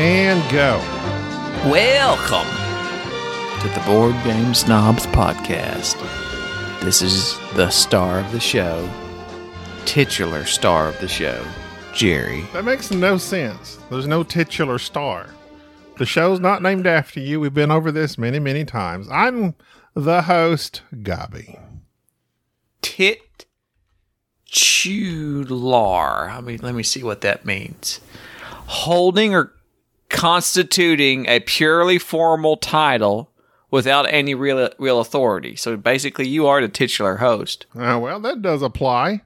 And 0.00 0.48
go. 0.52 0.78
Welcome 1.68 2.46
to 3.60 3.68
the 3.74 3.84
Board 3.84 4.14
Game 4.22 4.54
Snobs 4.54 5.06
podcast. 5.08 5.98
This 6.80 7.02
is 7.02 7.36
the 7.54 7.68
star 7.70 8.20
of 8.20 8.30
the 8.30 8.38
show, 8.38 8.88
titular 9.86 10.44
star 10.44 10.86
of 10.86 11.00
the 11.00 11.08
show, 11.08 11.44
Jerry. 11.92 12.42
That 12.52 12.64
makes 12.64 12.92
no 12.92 13.18
sense. 13.18 13.80
There's 13.90 14.06
no 14.06 14.22
titular 14.22 14.78
star. 14.78 15.30
The 15.96 16.06
show's 16.06 16.38
not 16.38 16.62
named 16.62 16.86
after 16.86 17.18
you. 17.18 17.40
We've 17.40 17.52
been 17.52 17.72
over 17.72 17.90
this 17.90 18.16
many, 18.16 18.38
many 18.38 18.64
times. 18.64 19.08
I'm 19.10 19.56
the 19.94 20.22
host, 20.22 20.82
Gobby. 21.02 21.58
Tit 22.82 23.46
Chular. 24.48 26.30
I 26.30 26.40
mean, 26.40 26.60
let 26.62 26.76
me 26.76 26.84
see 26.84 27.02
what 27.02 27.22
that 27.22 27.44
means. 27.44 28.00
Holding 28.68 29.34
or 29.34 29.54
constituting 30.08 31.26
a 31.26 31.40
purely 31.40 31.98
formal 31.98 32.56
title 32.56 33.30
without 33.70 34.06
any 34.08 34.34
real 34.34 34.70
real 34.78 35.00
authority. 35.00 35.56
So 35.56 35.76
basically, 35.76 36.26
you 36.26 36.46
are 36.46 36.60
the 36.60 36.68
titular 36.68 37.16
host. 37.16 37.66
Uh, 37.74 37.98
well, 38.00 38.20
that 38.20 38.42
does 38.42 38.62
apply. 38.62 39.22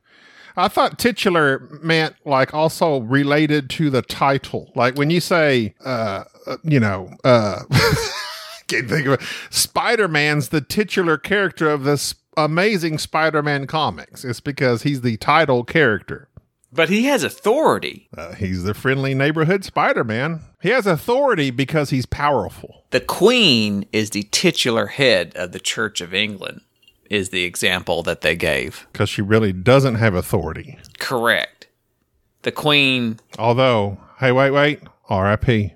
I 0.57 0.69
thought 0.69 0.99
titular 0.99 1.67
meant 1.83 2.17
like 2.27 2.53
also 2.53 3.01
related 3.01 3.71
to 3.71 3.91
the 3.91 4.03
title. 4.03 4.71
Like 4.75 4.97
when 4.97 5.11
you 5.11 5.21
say, 5.21 5.75
uh, 5.85 6.25
uh, 6.47 6.57
you 6.63 6.79
know, 6.79 7.11
uh, 7.25 7.63
can't 8.67 8.89
think 8.89 9.07
of 9.07 9.15
it. 9.15 9.23
Spider 9.51 10.09
Man's 10.09 10.51
the 10.51 10.61
titular 10.61 11.17
character 11.17 11.71
of 11.71 11.85
this 11.85 12.15
amazing 12.37 12.99
Spider 12.99 13.43
Man 13.43 13.67
comics. 13.67 14.25
It's 14.25 14.41
because 14.41 14.83
he's 14.83 15.01
the 15.01 15.17
title 15.17 15.65
character. 15.65 16.29
But 16.73 16.89
he 16.89 17.05
has 17.05 17.23
authority. 17.23 18.09
Uh, 18.17 18.33
he's 18.35 18.63
the 18.65 18.73
friendly 18.75 19.15
neighborhood 19.15 19.63
Spider 19.65 20.05
Man. 20.05 20.41
He 20.63 20.71
has 20.71 20.87
authority 20.87 21.51
because 21.51 21.91
he's 21.91 22.07
powerful. 22.07 22.85
The 22.91 23.01
Queen 23.01 23.85
is 23.93 24.11
the 24.11 24.23
titular 24.31 24.87
head 24.87 25.33
of 25.37 25.53
the 25.53 25.61
Church 25.61 26.01
of 26.01 26.15
England, 26.15 26.63
is 27.11 27.29
the 27.29 27.45
example 27.45 28.03
that 28.05 28.23
they 28.23 28.37
gave. 28.37 28.87
Because 28.93 29.11
she 29.11 29.21
really 29.21 29.53
doesn't 29.53 29.97
have 29.97 30.15
authority. 30.15 30.79
Correct. 30.99 31.67
The 32.43 32.53
Queen, 32.53 33.21
Although, 33.39 33.99
hey, 34.19 34.33
wait, 34.33 34.51
wait. 34.51 34.81
R.I.P. 35.09 35.75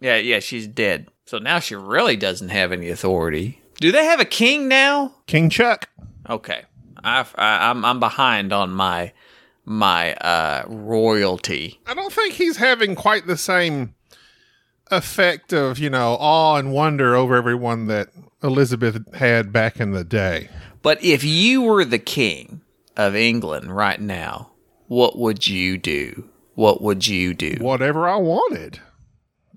yeah, 0.00 0.16
yeah, 0.16 0.40
she's 0.40 0.66
dead. 0.66 1.08
So 1.24 1.38
now 1.38 1.60
she 1.60 1.76
really 1.76 2.16
doesn't 2.16 2.48
have 2.48 2.72
any 2.72 2.88
authority. 2.90 3.62
Do 3.76 3.92
they 3.92 4.04
have 4.04 4.18
a 4.20 4.24
king 4.24 4.66
now? 4.68 5.14
King 5.26 5.48
Chuck. 5.50 5.88
Okay, 6.28 6.62
I, 7.02 7.24
I, 7.36 7.70
I'm 7.70 7.84
I'm 7.84 8.00
behind 8.00 8.52
on 8.52 8.70
my 8.70 9.12
my 9.64 10.14
uh, 10.14 10.64
royalty. 10.66 11.80
I 11.86 11.94
don't 11.94 12.12
think 12.12 12.34
he's 12.34 12.56
having 12.56 12.94
quite 12.94 13.26
the 13.26 13.36
same 13.36 13.94
effect 14.90 15.52
of, 15.52 15.78
you 15.78 15.90
know, 15.90 16.16
awe 16.20 16.56
and 16.56 16.72
wonder 16.72 17.14
over 17.14 17.36
everyone 17.36 17.86
that 17.86 18.08
Elizabeth 18.42 19.14
had 19.14 19.52
back 19.52 19.80
in 19.80 19.92
the 19.92 20.04
day. 20.04 20.48
But 20.82 21.02
if 21.02 21.24
you 21.24 21.62
were 21.62 21.84
the 21.84 21.98
king 21.98 22.62
of 22.96 23.14
England 23.14 23.74
right 23.74 24.00
now, 24.00 24.50
what 24.88 25.18
would 25.18 25.46
you 25.46 25.78
do? 25.78 26.28
What 26.54 26.82
would 26.82 27.06
you 27.06 27.32
do? 27.32 27.56
Whatever 27.60 28.08
I 28.08 28.16
wanted. 28.16 28.80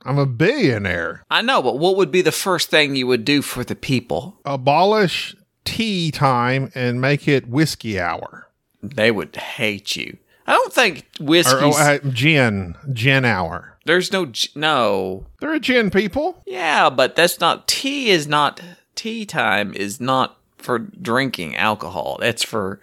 I'm 0.03 0.19
a 0.19 0.27
billionaire. 0.27 1.23
I 1.31 1.41
know, 1.41 1.63
but 1.63 1.79
what 1.79 1.97
would 1.97 2.11
be 2.11 2.21
the 2.21 2.31
first 2.31 2.69
thing 2.69 2.95
you 2.95 3.07
would 3.07 3.25
do 3.25 3.41
for 3.41 3.63
the 3.63 3.75
people? 3.75 4.39
Abolish 4.45 5.35
tea 5.65 6.11
time 6.11 6.71
and 6.75 7.01
make 7.01 7.27
it 7.27 7.49
whiskey 7.49 7.99
hour. 7.99 8.44
They 8.89 9.11
would 9.11 9.35
hate 9.35 9.95
you. 9.95 10.17
I 10.47 10.53
don't 10.53 10.73
think 10.73 11.07
whiskey's. 11.19 11.53
Or 11.53 11.63
oh, 11.63 11.71
uh, 11.71 11.97
gin. 12.09 12.75
Gin 12.93 13.25
hour. 13.25 13.77
there's 13.85 14.11
no 14.11 14.31
no. 14.55 15.25
They're 15.39 15.53
a 15.53 15.59
gin 15.59 15.89
people. 15.89 16.43
Yeah, 16.45 16.89
but 16.89 17.15
that's 17.15 17.39
not 17.39 17.67
tea. 17.67 18.09
Is 18.09 18.27
not 18.27 18.61
tea 18.95 19.25
time. 19.25 19.73
Is 19.73 19.99
not 19.99 20.37
for 20.57 20.79
drinking 20.79 21.55
alcohol. 21.55 22.17
That's 22.19 22.43
for 22.43 22.79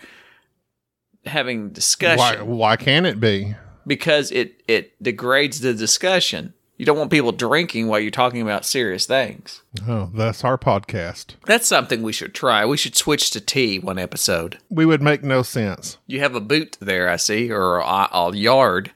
having 1.24 1.70
discussion 1.70 2.46
Why, 2.48 2.54
why 2.54 2.76
can't 2.76 3.06
it 3.06 3.20
be? 3.20 3.54
because 3.86 4.30
it 4.32 4.62
it 4.68 5.00
degrades 5.02 5.60
the 5.60 5.74
discussion. 5.74 6.54
You 6.82 6.86
don't 6.86 6.98
want 6.98 7.12
people 7.12 7.30
drinking 7.30 7.86
while 7.86 8.00
you're 8.00 8.10
talking 8.10 8.42
about 8.42 8.64
serious 8.64 9.06
things. 9.06 9.62
Oh, 9.86 10.10
that's 10.12 10.42
our 10.42 10.58
podcast. 10.58 11.36
That's 11.46 11.68
something 11.68 12.02
we 12.02 12.12
should 12.12 12.34
try. 12.34 12.66
We 12.66 12.76
should 12.76 12.96
switch 12.96 13.30
to 13.30 13.40
tea 13.40 13.78
one 13.78 14.00
episode. 14.00 14.58
We 14.68 14.84
would 14.84 15.00
make 15.00 15.22
no 15.22 15.42
sense. 15.42 15.98
You 16.08 16.18
have 16.18 16.34
a 16.34 16.40
boot 16.40 16.78
there, 16.80 17.08
I 17.08 17.18
see, 17.18 17.52
or 17.52 17.78
a, 17.78 18.08
a 18.12 18.34
yard, 18.34 18.90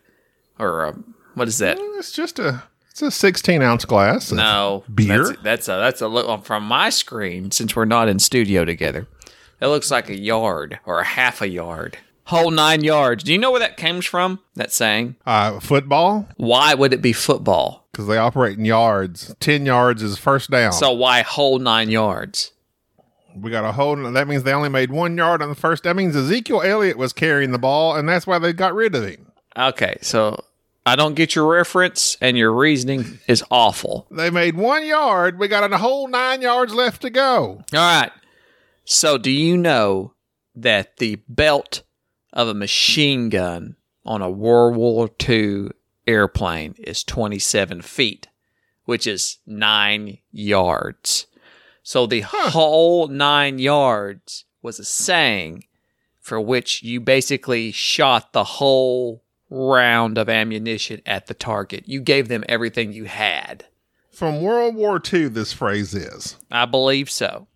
or 0.59 0.85
a, 0.85 0.93
what 1.35 1.47
is 1.47 1.59
that? 1.59 1.79
It's 1.79 2.11
just 2.11 2.41
a 2.41 2.65
it's 2.91 3.03
a 3.03 3.11
16 3.13 3.63
ounce 3.63 3.85
glass. 3.85 4.33
No 4.33 4.83
beer. 4.93 5.23
That's 5.23 5.39
that's 5.43 5.69
a 5.69 5.77
that's 5.77 6.01
a 6.01 6.09
look 6.09 6.45
from 6.45 6.65
my 6.65 6.91
screen. 6.91 7.53
Since 7.53 7.77
we're 7.77 7.85
not 7.85 8.09
in 8.09 8.19
studio 8.19 8.65
together, 8.65 9.07
that 9.61 9.69
looks 9.69 9.93
like 9.93 10.09
a 10.09 10.19
yard 10.19 10.81
or 10.87 10.99
a 10.99 11.05
half 11.05 11.41
a 11.41 11.49
yard, 11.49 11.99
whole 12.27 12.51
nine 12.51 12.85
yards. 12.85 13.25
Do 13.25 13.33
you 13.33 13.39
know 13.39 13.51
where 13.51 13.61
that 13.61 13.77
comes 13.77 14.05
from? 14.07 14.41
That 14.55 14.73
saying. 14.73 15.17
Uh, 15.27 15.59
football 15.61 16.29
Why 16.37 16.75
would 16.75 16.93
it 16.93 17.03
be 17.03 17.13
football? 17.13 17.87
because 17.93 18.07
they 18.09 18.19
operate 18.19 18.59
in 18.59 18.67
yards. 18.67 19.35
10 19.41 19.65
yards 19.65 20.03
is 20.03 20.19
first 20.19 20.51
down. 20.51 20.73
So 20.73 20.93
why 20.93 21.23
whole 21.23 21.59
nine 21.59 21.89
yards? 21.89 22.53
we 23.41 23.51
got 23.51 23.65
a 23.65 23.73
whole. 23.73 23.97
That 24.13 24.29
means 24.29 24.43
they 24.43 24.53
only 24.53 24.69
made 24.69 24.91
one 24.91 25.17
yard 25.17 25.43
on 25.43 25.49
the 25.49 25.55
first. 25.55 25.85
That 25.85 25.97
means 25.97 26.17
Ezekiel 26.17 26.63
Elliott 26.63 26.97
was 26.97 27.13
carrying 27.13 27.53
the 27.53 27.59
ball, 27.59 27.97
and 27.97 28.09
that's 28.09 28.27
why 28.27 28.39
they 28.39 28.53
got 28.53 28.75
rid 28.75 28.95
of 28.95 29.05
him. 29.07 29.33
Okay, 29.57 29.97
so 30.01 30.43
I 30.85 30.97
don't 30.97 31.15
get 31.15 31.35
your 31.35 31.47
reference, 31.47 32.17
and 32.21 32.37
your 32.37 32.53
reasoning 32.53 33.19
is 33.27 33.45
awful. 33.51 34.07
They 34.11 34.31
made 34.31 34.57
one 34.57 34.87
yard. 34.87 35.39
We 35.39 35.49
got 35.49 35.71
a 35.71 35.79
whole 35.79 36.09
nine 36.09 36.43
yards 36.43 36.75
left 36.75 37.03
to 37.03 37.11
go. 37.11 37.63
All 37.73 37.79
right. 37.79 38.13
So, 38.85 39.19
do 39.19 39.31
you 39.31 39.57
know 39.57 40.15
that 40.55 40.97
the 40.99 41.17
belt 41.29 41.83
of 42.37 42.47
a 42.47 42.55
machine 42.55 43.31
gun 43.31 43.75
on 44.05 44.23
a 44.23 44.31
World 44.31 44.77
War 44.77 45.11
II 45.29 45.71
airplane 46.07 46.75
is 46.79 47.03
27 47.03 47.81
feet, 47.81 48.29
which 48.85 49.07
is 49.07 49.39
nine 49.47 50.19
yards? 50.31 51.27
So, 51.83 52.07
the 52.07 52.21
whole 52.21 53.09
nine 53.09 53.59
yards 53.59 54.45
was 54.61 54.79
a 54.79 54.85
saying 54.85 55.65
for 56.21 56.41
which 56.41 56.83
you 56.83 57.01
basically 57.01 57.73
shot 57.73 58.33
the 58.33 58.45
whole 58.45 59.23
round 59.49 60.19
of 60.19 60.29
ammunition 60.29 61.01
at 61.07 61.29
the 61.29 61.35
target. 61.35 61.85
You 61.87 62.01
gave 62.01 62.29
them 62.29 62.45
everything 62.49 62.93
you 62.93 63.05
had. 63.05 63.65
From 64.11 64.43
World 64.43 64.75
War 64.75 65.01
II, 65.01 65.29
this 65.29 65.53
phrase 65.53 65.95
is. 65.95 66.37
I 66.51 66.67
believe 66.67 67.09
so. 67.09 67.47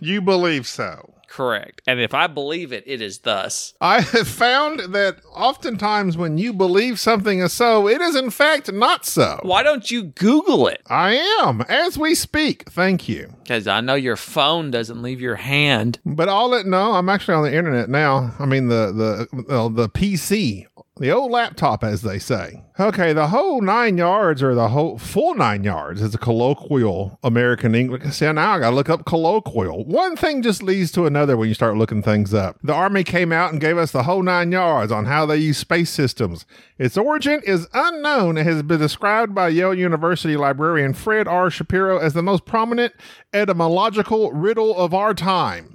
You 0.00 0.22
believe 0.22 0.66
so. 0.66 1.11
Correct. 1.32 1.80
And 1.86 1.98
if 1.98 2.12
I 2.12 2.26
believe 2.26 2.74
it, 2.74 2.84
it 2.86 3.00
is 3.00 3.20
thus. 3.20 3.72
I 3.80 4.02
have 4.02 4.28
found 4.28 4.92
that 4.92 5.16
oftentimes 5.32 6.14
when 6.14 6.36
you 6.36 6.52
believe 6.52 7.00
something 7.00 7.38
is 7.38 7.54
so, 7.54 7.88
it 7.88 8.02
is 8.02 8.14
in 8.14 8.28
fact 8.28 8.70
not 8.70 9.06
so. 9.06 9.40
Why 9.42 9.62
don't 9.62 9.90
you 9.90 10.02
Google 10.02 10.68
it? 10.68 10.82
I 10.88 11.14
am, 11.40 11.62
as 11.70 11.96
we 11.96 12.14
speak. 12.14 12.68
Thank 12.68 13.08
you. 13.08 13.32
Because 13.42 13.66
I 13.66 13.80
know 13.80 13.94
your 13.94 14.16
phone 14.16 14.70
doesn't 14.70 15.00
leave 15.00 15.22
your 15.22 15.36
hand. 15.36 16.00
But 16.04 16.28
all 16.28 16.52
it 16.52 16.66
no, 16.66 16.92
I'm 16.92 17.08
actually 17.08 17.34
on 17.34 17.44
the 17.44 17.56
internet 17.56 17.88
now. 17.88 18.34
I 18.38 18.44
mean 18.44 18.68
the 18.68 18.92
the 19.32 19.54
uh, 19.54 19.68
the 19.70 19.88
PC 19.88 20.66
The 20.98 21.10
old 21.10 21.32
laptop, 21.32 21.82
as 21.82 22.02
they 22.02 22.18
say. 22.18 22.62
Okay, 22.78 23.14
the 23.14 23.28
whole 23.28 23.62
nine 23.62 23.96
yards 23.96 24.42
or 24.42 24.54
the 24.54 24.68
whole 24.68 24.98
full 24.98 25.34
nine 25.34 25.64
yards 25.64 26.02
is 26.02 26.14
a 26.14 26.18
colloquial 26.18 27.18
American 27.24 27.74
English. 27.74 28.02
See, 28.14 28.30
now 28.30 28.52
I 28.52 28.58
gotta 28.58 28.76
look 28.76 28.90
up 28.90 29.06
colloquial. 29.06 29.86
One 29.86 30.16
thing 30.16 30.42
just 30.42 30.62
leads 30.62 30.92
to 30.92 31.06
another 31.06 31.38
when 31.38 31.48
you 31.48 31.54
start 31.54 31.78
looking 31.78 32.02
things 32.02 32.34
up. 32.34 32.58
The 32.62 32.74
Army 32.74 33.04
came 33.04 33.32
out 33.32 33.52
and 33.52 33.60
gave 33.60 33.78
us 33.78 33.90
the 33.90 34.02
whole 34.02 34.22
nine 34.22 34.52
yards 34.52 34.92
on 34.92 35.06
how 35.06 35.24
they 35.24 35.38
use 35.38 35.56
space 35.56 35.88
systems. 35.88 36.44
Its 36.76 36.98
origin 36.98 37.40
is 37.46 37.68
unknown 37.72 38.36
and 38.36 38.46
has 38.46 38.62
been 38.62 38.80
described 38.80 39.34
by 39.34 39.48
Yale 39.48 39.74
University 39.74 40.36
librarian 40.36 40.92
Fred 40.92 41.26
R. 41.26 41.48
Shapiro 41.48 41.96
as 41.96 42.12
the 42.12 42.22
most 42.22 42.44
prominent 42.44 42.92
etymological 43.32 44.30
riddle 44.32 44.76
of 44.76 44.92
our 44.92 45.14
time. 45.14 45.71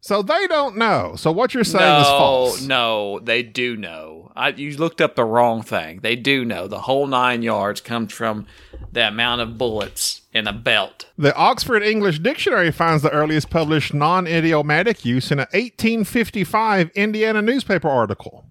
So 0.00 0.22
they 0.22 0.46
don't 0.46 0.76
know. 0.76 1.14
So 1.16 1.32
what 1.32 1.52
you're 1.52 1.64
saying 1.64 1.84
no, 1.84 2.00
is 2.00 2.06
false. 2.06 2.62
no, 2.62 3.18
they 3.20 3.42
do 3.42 3.76
know. 3.76 4.30
I, 4.36 4.50
you 4.50 4.76
looked 4.76 5.00
up 5.00 5.16
the 5.16 5.24
wrong 5.24 5.62
thing. 5.62 6.00
They 6.00 6.14
do 6.14 6.44
know. 6.44 6.68
The 6.68 6.82
whole 6.82 7.06
nine 7.06 7.42
yards 7.42 7.80
comes 7.80 8.12
from 8.12 8.46
the 8.92 9.08
amount 9.08 9.40
of 9.40 9.58
bullets 9.58 10.22
in 10.32 10.46
a 10.46 10.52
belt. 10.52 11.06
The 11.16 11.34
Oxford 11.34 11.82
English 11.82 12.20
Dictionary 12.20 12.70
finds 12.70 13.02
the 13.02 13.10
earliest 13.10 13.50
published 13.50 13.94
non 13.94 14.26
idiomatic 14.26 15.04
use 15.04 15.32
in 15.32 15.38
an 15.38 15.48
1855 15.52 16.90
Indiana 16.94 17.42
newspaper 17.42 17.88
article. 17.88 18.46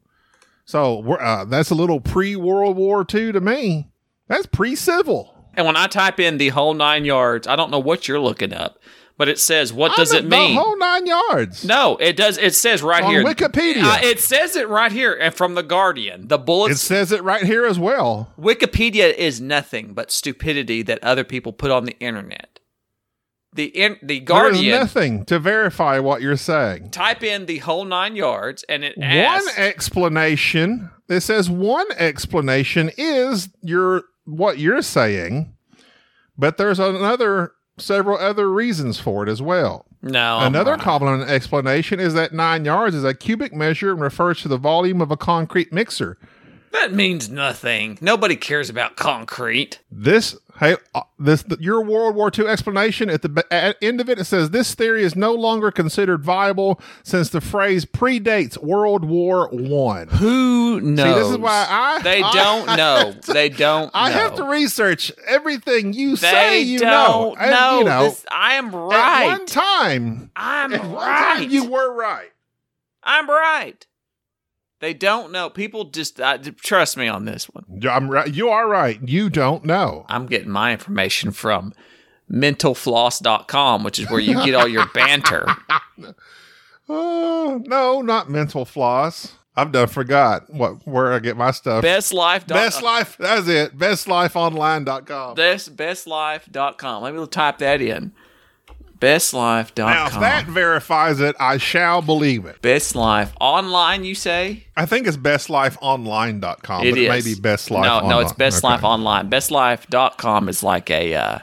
So 0.65 0.99
we're, 0.99 1.21
uh, 1.21 1.45
that's 1.45 1.69
a 1.69 1.75
little 1.75 2.01
pre 2.01 2.35
World 2.35 2.75
War 2.75 3.05
II 3.13 3.31
to 3.31 3.39
me. 3.39 3.87
That's 4.27 4.47
pre 4.47 4.75
civil. 4.75 5.33
And 5.53 5.65
when 5.65 5.77
I 5.77 5.87
type 5.87 6.19
in 6.19 6.37
the 6.37 6.49
whole 6.49 6.73
nine 6.73 7.05
yards, 7.05 7.47
I 7.47 7.55
don't 7.55 7.71
know 7.71 7.79
what 7.79 8.07
you're 8.07 8.19
looking 8.19 8.53
up, 8.53 8.79
but 9.17 9.29
it 9.29 9.39
says, 9.39 9.71
what 9.71 9.95
does 9.95 10.11
it 10.13 10.25
mean? 10.25 10.55
The 10.55 10.61
whole 10.61 10.77
nine 10.77 11.05
yards. 11.05 11.63
no, 11.63 11.95
it 11.97 12.17
does. 12.17 12.37
It 12.37 12.53
says 12.55 12.83
right 12.83 13.03
On 13.03 13.11
here. 13.11 13.23
Wikipedia. 13.23 13.83
Uh, 13.83 13.99
it 14.03 14.19
says 14.19 14.55
it 14.55 14.67
right 14.67 14.91
here 14.91 15.13
and 15.13 15.33
from 15.33 15.55
the 15.55 15.63
Guardian. 15.63 16.27
The 16.27 16.37
bullets. 16.37 16.75
It 16.75 16.85
says 16.85 17.11
it 17.11 17.23
right 17.23 17.43
here 17.43 17.65
as 17.65 17.79
well. 17.79 18.33
Wikipedia 18.39 19.13
is 19.13 19.39
nothing 19.39 19.93
but 19.93 20.11
stupidity 20.11 20.81
that 20.83 21.03
other 21.03 21.23
people 21.23 21.53
put 21.53 21.71
on 21.71 21.85
the 21.85 21.97
internet. 21.99 22.59
The 23.53 23.65
in, 23.67 23.97
the 24.01 24.19
There's 24.19 24.27
Guardian. 24.27 24.77
nothing 24.77 25.23
to 25.25 25.39
verify 25.39 25.97
what 25.99 26.21
you're 26.21 26.35
saying. 26.35 26.89
Type 26.91 27.23
in 27.23 27.45
the 27.45 27.59
whole 27.59 27.85
nine 27.85 28.17
yards, 28.17 28.65
and 28.67 28.83
it 28.83 28.97
One 28.97 29.43
explanation. 29.55 30.91
It 31.07 31.21
says 31.21 31.49
one 31.49 31.87
explanation 31.97 32.91
is 32.97 33.47
your 33.61 34.03
what 34.25 34.59
you're 34.59 34.81
saying, 34.81 35.55
but 36.37 36.57
there's 36.57 36.79
another 36.79 37.53
several 37.77 38.17
other 38.17 38.51
reasons 38.51 38.99
for 38.99 39.23
it 39.23 39.29
as 39.29 39.41
well. 39.41 39.85
no, 40.01 40.39
Another 40.39 40.77
common 40.77 41.21
explanation 41.23 41.99
is 41.99 42.13
that 42.13 42.33
nine 42.33 42.65
yards 42.65 42.95
is 42.95 43.03
a 43.03 43.13
cubic 43.13 43.53
measure 43.53 43.91
and 43.91 44.01
refers 44.01 44.41
to 44.41 44.47
the 44.47 44.57
volume 44.57 45.01
of 45.01 45.11
a 45.11 45.17
concrete 45.17 45.73
mixer. 45.73 46.17
That 46.75 46.93
means 46.93 47.29
nothing. 47.29 47.97
Nobody 48.01 48.35
cares 48.35 48.69
about 48.69 48.95
concrete. 48.95 49.79
This, 49.89 50.35
hey, 50.59 50.75
uh, 50.93 51.01
this 51.17 51.43
your 51.59 51.81
World 51.83 52.15
War 52.15 52.29
II 52.37 52.47
explanation 52.47 53.09
at 53.09 53.21
the 53.21 53.45
at 53.49 53.77
end 53.81 54.01
of 54.01 54.09
it, 54.09 54.19
it 54.19 54.25
says 54.25 54.49
this 54.49 54.75
theory 54.75 55.03
is 55.03 55.15
no 55.15 55.33
longer 55.33 55.71
considered 55.71 56.23
viable 56.23 56.79
since 57.03 57.29
the 57.29 57.41
phrase 57.41 57.85
predates 57.85 58.57
World 58.57 59.05
War 59.05 59.47
One. 59.51 60.09
Who 60.09 60.81
knows? 60.81 61.15
this 61.15 61.29
is 61.31 61.37
why 61.37 61.65
I- 61.69 62.01
They 62.01 62.21
I- 62.21 62.33
don't 62.33 62.65
know. 62.77 63.13
They 63.33 63.49
don't. 63.49 63.89
I 63.93 64.09
know. 64.09 64.15
have 64.15 64.35
to 64.35 64.43
research 64.43 65.11
everything 65.27 65.93
you 65.93 66.11
They 66.17 66.27
say. 66.29 66.61
You 66.61 66.79
know, 66.81 67.35
And, 67.39 67.51
know. 67.51 67.77
you 67.79 67.83
know, 67.85 68.03
This- 68.03 68.25
I 68.31 68.55
am 68.55 68.67
at 68.67 68.73
right. 68.73 69.25
one 69.27 69.45
time, 69.45 70.29
I'm 70.35 70.73
at 70.73 70.81
right. 70.83 71.37
time, 71.39 71.49
you 71.49 71.65
were 71.69 71.93
right. 71.93 72.31
I'm 73.03 73.29
right. 73.29 73.85
They 74.85 74.93
don't 74.93 75.31
know. 75.31 75.49
People 75.49 75.85
just 75.85 76.21
uh, 76.21 76.37
trust 76.57 76.95
me 76.95 77.07
on 77.07 77.25
this 77.25 77.45
one. 77.45 77.81
I'm 77.89 78.07
right. 78.07 78.31
You 78.31 78.49
are 78.49 78.67
right. 78.67 78.99
You 79.01 79.31
don't 79.31 79.65
know. 79.65 80.05
I'm 80.09 80.27
getting 80.27 80.51
my 80.51 80.73
information 80.73 81.31
from 81.31 81.73
mentalfloss.com, 82.31 83.83
which 83.83 83.97
is 83.97 84.07
where 84.11 84.19
you 84.19 84.35
get 84.45 84.53
all 84.53 84.67
your 84.67 84.85
banter. 84.93 85.47
Oh 86.87 87.63
no, 87.65 88.03
not 88.03 88.29
mental 88.29 88.63
floss. 88.63 89.33
I've 89.55 89.71
done 89.71 89.87
forgot 89.87 90.53
what 90.53 90.85
where 90.87 91.13
I 91.13 91.17
get 91.17 91.35
my 91.35 91.49
stuff. 91.49 91.81
Best 91.81 92.13
life. 92.13 92.45
Best 92.45 92.83
life. 92.83 93.17
That's 93.17 93.47
it. 93.47 93.75
Bestlifeonline.com. 93.75 95.33
Best 95.33 95.75
bestlife.com. 95.75 97.01
Let 97.01 97.15
me 97.15 97.25
type 97.25 97.57
that 97.57 97.81
in. 97.81 98.11
Bestlife.com. 98.99 99.89
Now, 99.89 100.07
if 100.07 100.13
that 100.13 100.45
verifies 100.45 101.19
it, 101.19 101.35
I 101.39 101.57
shall 101.57 102.01
believe 102.01 102.45
it. 102.45 102.61
Best 102.61 102.95
Life 102.95 103.33
online, 103.41 104.03
you 104.05 104.15
say? 104.15 104.65
I 104.77 104.85
think 104.85 105.05
it's 105.07 105.17
bestlifeonline.com, 105.17 106.85
It 106.85 106.91
but 106.91 106.99
it 106.99 107.09
may 107.09 107.21
be 107.21 107.35
Best 107.35 107.69
Life 107.71 107.83
No, 107.85 107.95
Online. 107.97 108.09
no, 108.09 108.19
it's 108.19 108.33
Best 108.33 108.63
Okay. 108.63 108.73
Life 108.73 108.83
online. 108.83 109.29
Bestlife.com 109.29 110.49
is 110.49 110.63
like 110.63 110.89
a 110.89 111.13
uh, 111.13 111.39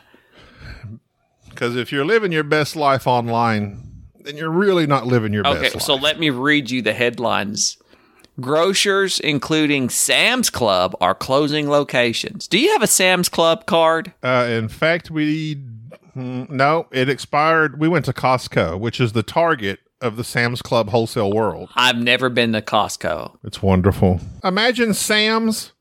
Because 1.51 1.77
if 1.77 1.93
you're 1.93 2.05
living 2.07 2.33
your 2.33 2.43
best 2.45 2.75
life 2.77 3.07
online, 3.07 4.03
then 4.21 4.37
you're 4.37 4.51
really 4.51 4.87
not 4.87 5.07
living 5.07 5.33
your 5.33 5.47
Okay, 5.47 5.53
best 5.63 5.75
life. 5.75 5.77
Okay, 5.77 5.85
so 5.85 5.95
let 5.95 6.19
me 6.19 6.31
read 6.31 6.71
you 6.71 6.81
the 6.83 6.95
headlines. 6.95 7.77
Grocers, 8.41 9.21
including 9.21 9.91
Sam's 9.91 10.49
Club, 10.49 10.97
are 11.03 11.15
closing 11.15 11.69
locations. 11.69 12.49
Do 12.49 12.59
you 12.59 12.73
have 12.73 12.83
a 12.83 12.87
Sam's 12.87 13.29
Club 13.29 13.67
card? 13.67 14.15
Uh, 14.23 14.47
in 14.49 14.69
fact, 14.69 15.11
we 15.11 15.63
mm, 16.17 16.49
no, 16.51 16.87
it 16.91 17.09
expired. 17.09 17.79
We 17.81 17.89
went 17.89 18.05
to 18.07 18.13
Costco, 18.13 18.79
which 18.79 19.01
is 19.01 19.13
the 19.13 19.23
target 19.23 19.81
of 20.01 20.17
the 20.17 20.25
Sam's 20.25 20.63
Club 20.63 20.91
wholesale 20.91 21.33
world. 21.33 21.71
I've 21.77 21.97
never 21.97 22.29
been 22.29 22.53
to 22.53 22.63
Costco. 22.63 23.39
It's 23.45 23.63
wonderful. 23.63 24.21
Imagine 24.43 24.95
Sam's, 24.95 25.73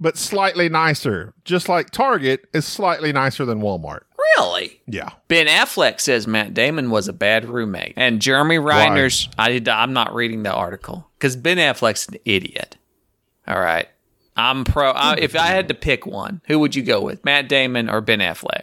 but 0.00 0.16
slightly 0.16 0.68
nicer. 0.68 1.34
Just 1.44 1.68
like 1.68 1.90
Target 1.90 2.46
is 2.54 2.64
slightly 2.64 3.12
nicer 3.12 3.44
than 3.44 3.60
Walmart. 3.60 4.02
Really? 4.36 4.80
Yeah. 4.86 5.10
Ben 5.28 5.46
Affleck 5.46 6.00
says 6.00 6.26
Matt 6.26 6.54
Damon 6.54 6.90
was 6.90 7.08
a 7.08 7.12
bad 7.12 7.44
roommate, 7.44 7.94
and 7.96 8.22
Jeremy 8.22 8.56
Reiner's. 8.56 9.28
I 9.38 9.50
did, 9.50 9.68
I'm 9.68 9.92
not 9.92 10.14
reading 10.14 10.42
the 10.42 10.52
article 10.52 11.10
because 11.18 11.36
Ben 11.36 11.58
Affleck's 11.58 12.08
an 12.08 12.16
idiot. 12.24 12.76
All 13.46 13.60
right, 13.60 13.88
I'm 14.36 14.64
pro. 14.64 14.90
I, 14.90 15.16
if 15.18 15.34
I 15.36 15.46
had 15.46 15.68
to 15.68 15.74
pick 15.74 16.06
one, 16.06 16.40
who 16.46 16.58
would 16.60 16.74
you 16.74 16.82
go 16.82 17.00
with, 17.02 17.24
Matt 17.24 17.48
Damon 17.48 17.90
or 17.90 18.00
Ben 18.00 18.20
Affleck? 18.20 18.62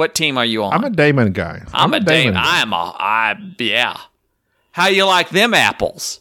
What 0.00 0.14
team 0.14 0.38
are 0.38 0.46
you 0.46 0.64
on? 0.64 0.72
I'm 0.72 0.84
a 0.84 0.88
Damon 0.88 1.32
guy. 1.32 1.62
I'm 1.74 1.92
a 1.92 2.00
Damon. 2.00 2.32
guy. 2.32 2.42
I 2.42 2.62
am 2.62 2.72
a. 2.72 2.96
I 2.98 3.34
yeah. 3.58 4.00
How 4.72 4.86
you 4.86 5.04
like 5.04 5.28
them 5.28 5.52
apples? 5.52 6.20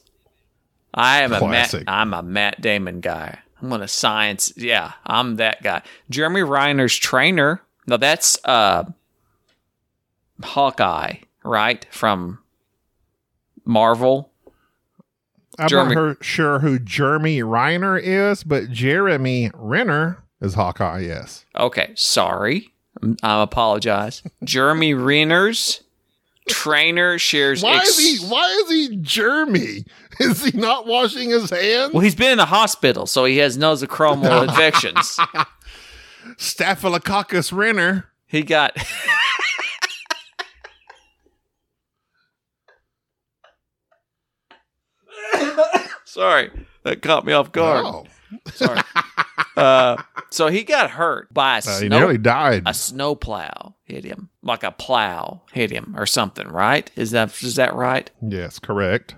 I 0.94 1.22
am 1.22 1.32
a 1.32 1.48
Matt. 1.48 1.74
I'm 1.88 2.14
a 2.14 2.22
Matt 2.22 2.60
Damon 2.60 3.00
guy. 3.00 3.40
I'm 3.62 3.70
gonna 3.70 3.88
science. 3.88 4.52
Yeah, 4.58 4.92
I'm 5.06 5.38
that 5.38 5.64
guy. 5.64 5.82
Jeremy 6.10 6.42
Reiner's 6.42 6.94
trainer. 6.94 7.62
No, 7.88 7.96
that's 7.96 8.38
uh, 8.44 8.84
Hawkeye, 10.44 11.20
right 11.46 11.88
from 11.90 12.40
Marvel. 13.64 14.30
I'm 15.58 15.70
Jeremy- 15.70 15.96
not 15.96 16.22
sure 16.26 16.60
who 16.60 16.80
Jeremy 16.80 17.40
Reiner 17.40 17.98
is, 17.98 18.44
but 18.44 18.72
Jeremy 18.72 19.52
Renner 19.54 20.22
is 20.42 20.56
Hawkeye, 20.56 21.00
yes. 21.00 21.46
Okay, 21.56 21.94
sorry. 21.96 22.74
I 23.24 23.42
apologize. 23.42 24.22
Jeremy 24.44 24.94
Reiner's 24.94 25.82
trainer 26.48 27.18
shares. 27.20 27.64
Why 27.64 27.78
ex- 27.78 27.98
is 27.98 28.22
he 28.22 28.28
why 28.28 28.64
is 28.66 28.70
he 28.72 28.98
Jeremy? 28.98 29.86
Is 30.20 30.44
he 30.44 30.58
not 30.58 30.86
washing 30.86 31.30
his 31.30 31.50
hands? 31.50 31.94
Well, 31.94 32.02
he's 32.02 32.16
been 32.16 32.34
in 32.34 32.38
the 32.40 32.46
hospital, 32.46 33.06
so 33.06 33.24
he 33.24 33.38
has 33.38 33.58
nosocomial 33.58 34.44
infections. 34.50 35.18
Staphylococcus 36.36 37.54
Renner. 37.54 38.10
He 38.28 38.42
got. 38.42 38.76
Sorry, 46.06 46.50
that 46.84 47.02
caught 47.02 47.26
me 47.26 47.34
off 47.34 47.52
guard. 47.52 47.86
Oh. 47.86 48.06
Sorry. 48.54 48.80
Uh, 49.56 49.98
so 50.32 50.48
he 50.48 50.64
got 50.64 50.92
hurt 50.92 51.34
by 51.34 51.56
a 51.56 51.58
Uh, 51.58 51.62
snow. 51.62 51.80
he 51.80 51.90
nearly 51.90 52.18
died. 52.18 52.64
a 52.66 52.74
snow 52.74 53.16
plow 53.16 53.76
hit 53.84 54.04
him, 54.04 54.30
like 54.44 54.64
a 54.64 54.72
plow 54.72 55.42
hit 55.54 55.72
him, 55.72 55.94
or 55.98 56.06
something. 56.06 56.48
Right? 56.48 56.90
Is 56.96 57.12
that 57.12 57.42
is 57.44 57.56
that 57.56 57.74
right? 57.74 58.10
yes, 58.22 58.60
correct. 58.60 59.16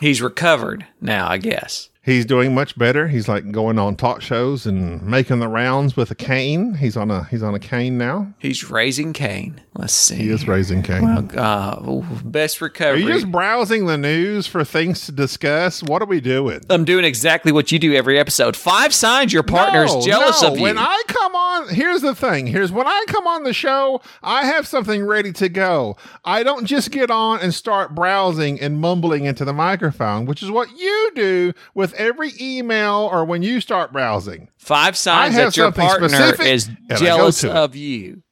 He's 0.00 0.20
recovered 0.20 0.86
now, 1.00 1.28
I 1.28 1.38
guess. 1.38 1.88
He's 2.04 2.26
doing 2.26 2.52
much 2.52 2.76
better. 2.76 3.06
He's 3.06 3.28
like 3.28 3.52
going 3.52 3.78
on 3.78 3.94
talk 3.94 4.22
shows 4.22 4.66
and 4.66 5.00
making 5.04 5.38
the 5.38 5.46
rounds 5.46 5.96
with 5.96 6.10
a 6.10 6.16
cane. 6.16 6.74
He's 6.74 6.96
on 6.96 7.12
a 7.12 7.24
he's 7.24 7.44
on 7.44 7.54
a 7.54 7.60
cane 7.60 7.96
now. 7.96 8.34
He's 8.40 8.68
raising 8.68 9.12
cane. 9.12 9.60
Let's 9.74 9.92
see. 9.92 10.16
He 10.16 10.28
is 10.30 10.48
raising 10.48 10.82
cane. 10.82 11.04
Uh, 11.04 11.80
ooh, 11.88 12.04
best 12.24 12.60
Are 12.60 12.64
recovery. 12.66 13.02
you 13.04 13.08
just 13.12 13.30
browsing 13.30 13.86
the 13.86 13.96
news 13.96 14.48
for 14.48 14.64
things 14.64 15.06
to 15.06 15.12
discuss? 15.12 15.80
What 15.82 16.02
are 16.02 16.06
we 16.06 16.20
doing? 16.20 16.60
I'm 16.68 16.84
doing 16.84 17.04
exactly 17.04 17.52
what 17.52 17.70
you 17.70 17.78
do 17.78 17.94
every 17.94 18.18
episode. 18.18 18.56
Five 18.56 18.92
signs 18.92 19.32
your 19.32 19.44
partner 19.44 19.86
No, 19.86 19.98
is 19.98 20.04
jealous 20.04 20.42
no. 20.42 20.48
of 20.48 20.56
you. 20.56 20.62
When 20.62 20.78
I 20.78 21.02
come 21.06 21.34
on, 21.36 21.68
here's 21.68 22.02
the 22.02 22.14
thing. 22.16 22.48
Here's 22.48 22.72
when 22.72 22.86
I 22.88 23.04
come 23.06 23.26
on 23.28 23.44
the 23.44 23.54
show, 23.54 24.02
I 24.24 24.44
have 24.46 24.66
something 24.66 25.04
ready 25.04 25.32
to 25.34 25.48
go. 25.48 25.96
I 26.24 26.42
don't 26.42 26.66
just 26.66 26.90
get 26.90 27.10
on 27.12 27.38
and 27.40 27.54
start 27.54 27.94
browsing 27.94 28.60
and 28.60 28.78
mumbling 28.80 29.24
into 29.24 29.44
the 29.44 29.52
microphone, 29.54 30.26
which 30.26 30.42
is 30.42 30.50
what 30.50 30.76
you 30.76 31.12
do 31.14 31.52
with 31.74 31.91
every 31.94 32.32
email 32.40 33.08
or 33.10 33.24
when 33.24 33.42
you 33.42 33.60
start 33.60 33.92
browsing. 33.92 34.48
Five 34.58 34.96
signs 34.96 35.34
that 35.36 35.56
your 35.56 35.72
partner 35.72 36.06
is 36.42 36.68
and 36.68 36.78
I 36.90 36.94
go 36.94 36.96
jealous 36.96 37.44
of 37.44 37.76
you. 37.76 38.22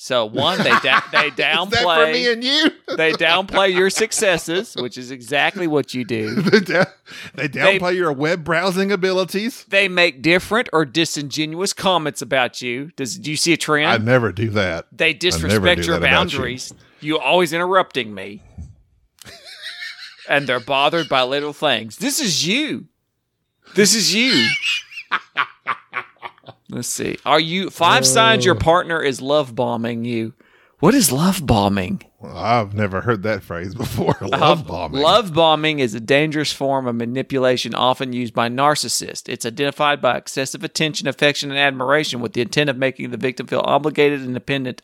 So 0.00 0.26
one, 0.26 0.58
they 0.58 0.70
da- 0.70 1.00
they 1.10 1.30
for 1.30 1.36
me 1.36 1.42
downplay 1.42 2.32
and 2.32 2.44
you? 2.44 2.70
they 2.96 3.12
downplay 3.14 3.74
your 3.74 3.90
successes, 3.90 4.76
which 4.76 4.96
is 4.96 5.10
exactly 5.10 5.66
what 5.66 5.92
you 5.92 6.04
do. 6.04 6.36
they 6.40 6.60
da- 6.60 6.84
they 7.34 7.48
downplay 7.48 7.96
your 7.96 8.12
web 8.12 8.44
browsing 8.44 8.92
abilities. 8.92 9.64
They 9.64 9.88
make 9.88 10.22
different 10.22 10.68
or 10.72 10.84
disingenuous 10.84 11.72
comments 11.72 12.22
about 12.22 12.62
you. 12.62 12.92
Does 12.94 13.18
do 13.18 13.28
you 13.32 13.36
see 13.36 13.52
a 13.52 13.56
trend? 13.56 13.90
I 13.90 13.98
never 13.98 14.30
do 14.30 14.50
that. 14.50 14.86
they 14.92 15.14
disrespect 15.14 15.84
your 15.84 15.96
about 15.96 16.06
you. 16.06 16.12
boundaries. 16.12 16.72
You. 17.00 17.18
always 17.18 17.52
interrupting 17.52 18.14
me. 18.14 18.44
and 20.28 20.46
they're 20.46 20.60
bothered 20.60 21.08
by 21.08 21.24
little 21.24 21.52
things. 21.52 21.96
This 21.96 22.20
is 22.20 22.46
you. 22.46 22.86
This 23.74 23.94
is 23.94 24.14
you. 24.14 24.46
Let's 26.70 26.88
see. 26.88 27.18
Are 27.24 27.40
you 27.40 27.70
five 27.70 28.02
uh. 28.02 28.06
signs 28.06 28.44
your 28.44 28.54
partner 28.54 29.02
is 29.02 29.20
love 29.20 29.54
bombing 29.54 30.04
you? 30.04 30.34
What 30.80 30.94
is 30.94 31.10
love 31.10 31.44
bombing? 31.44 32.02
Well, 32.20 32.36
I've 32.36 32.72
never 32.72 33.00
heard 33.00 33.24
that 33.24 33.42
phrase 33.42 33.74
before. 33.74 34.16
Uh, 34.22 34.28
love 34.28 34.66
bombing. 34.66 35.00
Love 35.00 35.32
bombing 35.32 35.78
is 35.78 35.94
a 35.94 36.00
dangerous 36.00 36.52
form 36.52 36.86
of 36.86 36.94
manipulation 36.94 37.74
often 37.74 38.12
used 38.12 38.34
by 38.34 38.48
narcissists. 38.48 39.28
It's 39.28 39.46
identified 39.46 40.00
by 40.00 40.16
excessive 40.16 40.62
attention, 40.62 41.08
affection, 41.08 41.50
and 41.50 41.58
admiration 41.58 42.20
with 42.20 42.32
the 42.32 42.40
intent 42.42 42.68
of 42.70 42.76
making 42.76 43.10
the 43.10 43.16
victim 43.16 43.46
feel 43.46 43.62
obligated 43.64 44.20
and 44.20 44.34
dependent 44.34 44.82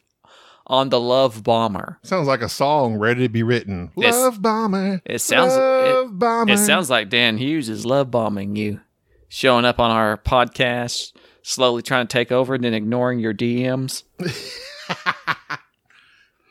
on 0.66 0.88
the 0.88 1.00
love 1.00 1.42
bomber. 1.42 1.98
Sounds 2.02 2.26
like 2.26 2.40
a 2.42 2.48
song 2.48 2.96
ready 2.96 3.22
to 3.24 3.28
be 3.28 3.42
written. 3.42 3.90
This- 3.96 4.14
love 4.14 4.40
bomber. 4.40 5.02
it 5.04 5.20
sounds- 5.20 5.54
love 5.54 6.18
bomber. 6.18 6.52
It 6.52 6.58
sounds 6.58 6.88
like 6.90 7.08
Dan 7.10 7.36
Hughes 7.38 7.68
is 7.68 7.84
love 7.84 8.10
bombing 8.10 8.56
you, 8.56 8.80
showing 9.28 9.64
up 9.64 9.78
on 9.78 9.90
our 9.90 10.16
podcast, 10.16 11.12
slowly 11.42 11.82
trying 11.82 12.06
to 12.06 12.12
take 12.12 12.32
over 12.32 12.54
and 12.54 12.64
then 12.64 12.74
ignoring 12.74 13.18
your 13.20 13.34
DMs. 13.34 14.04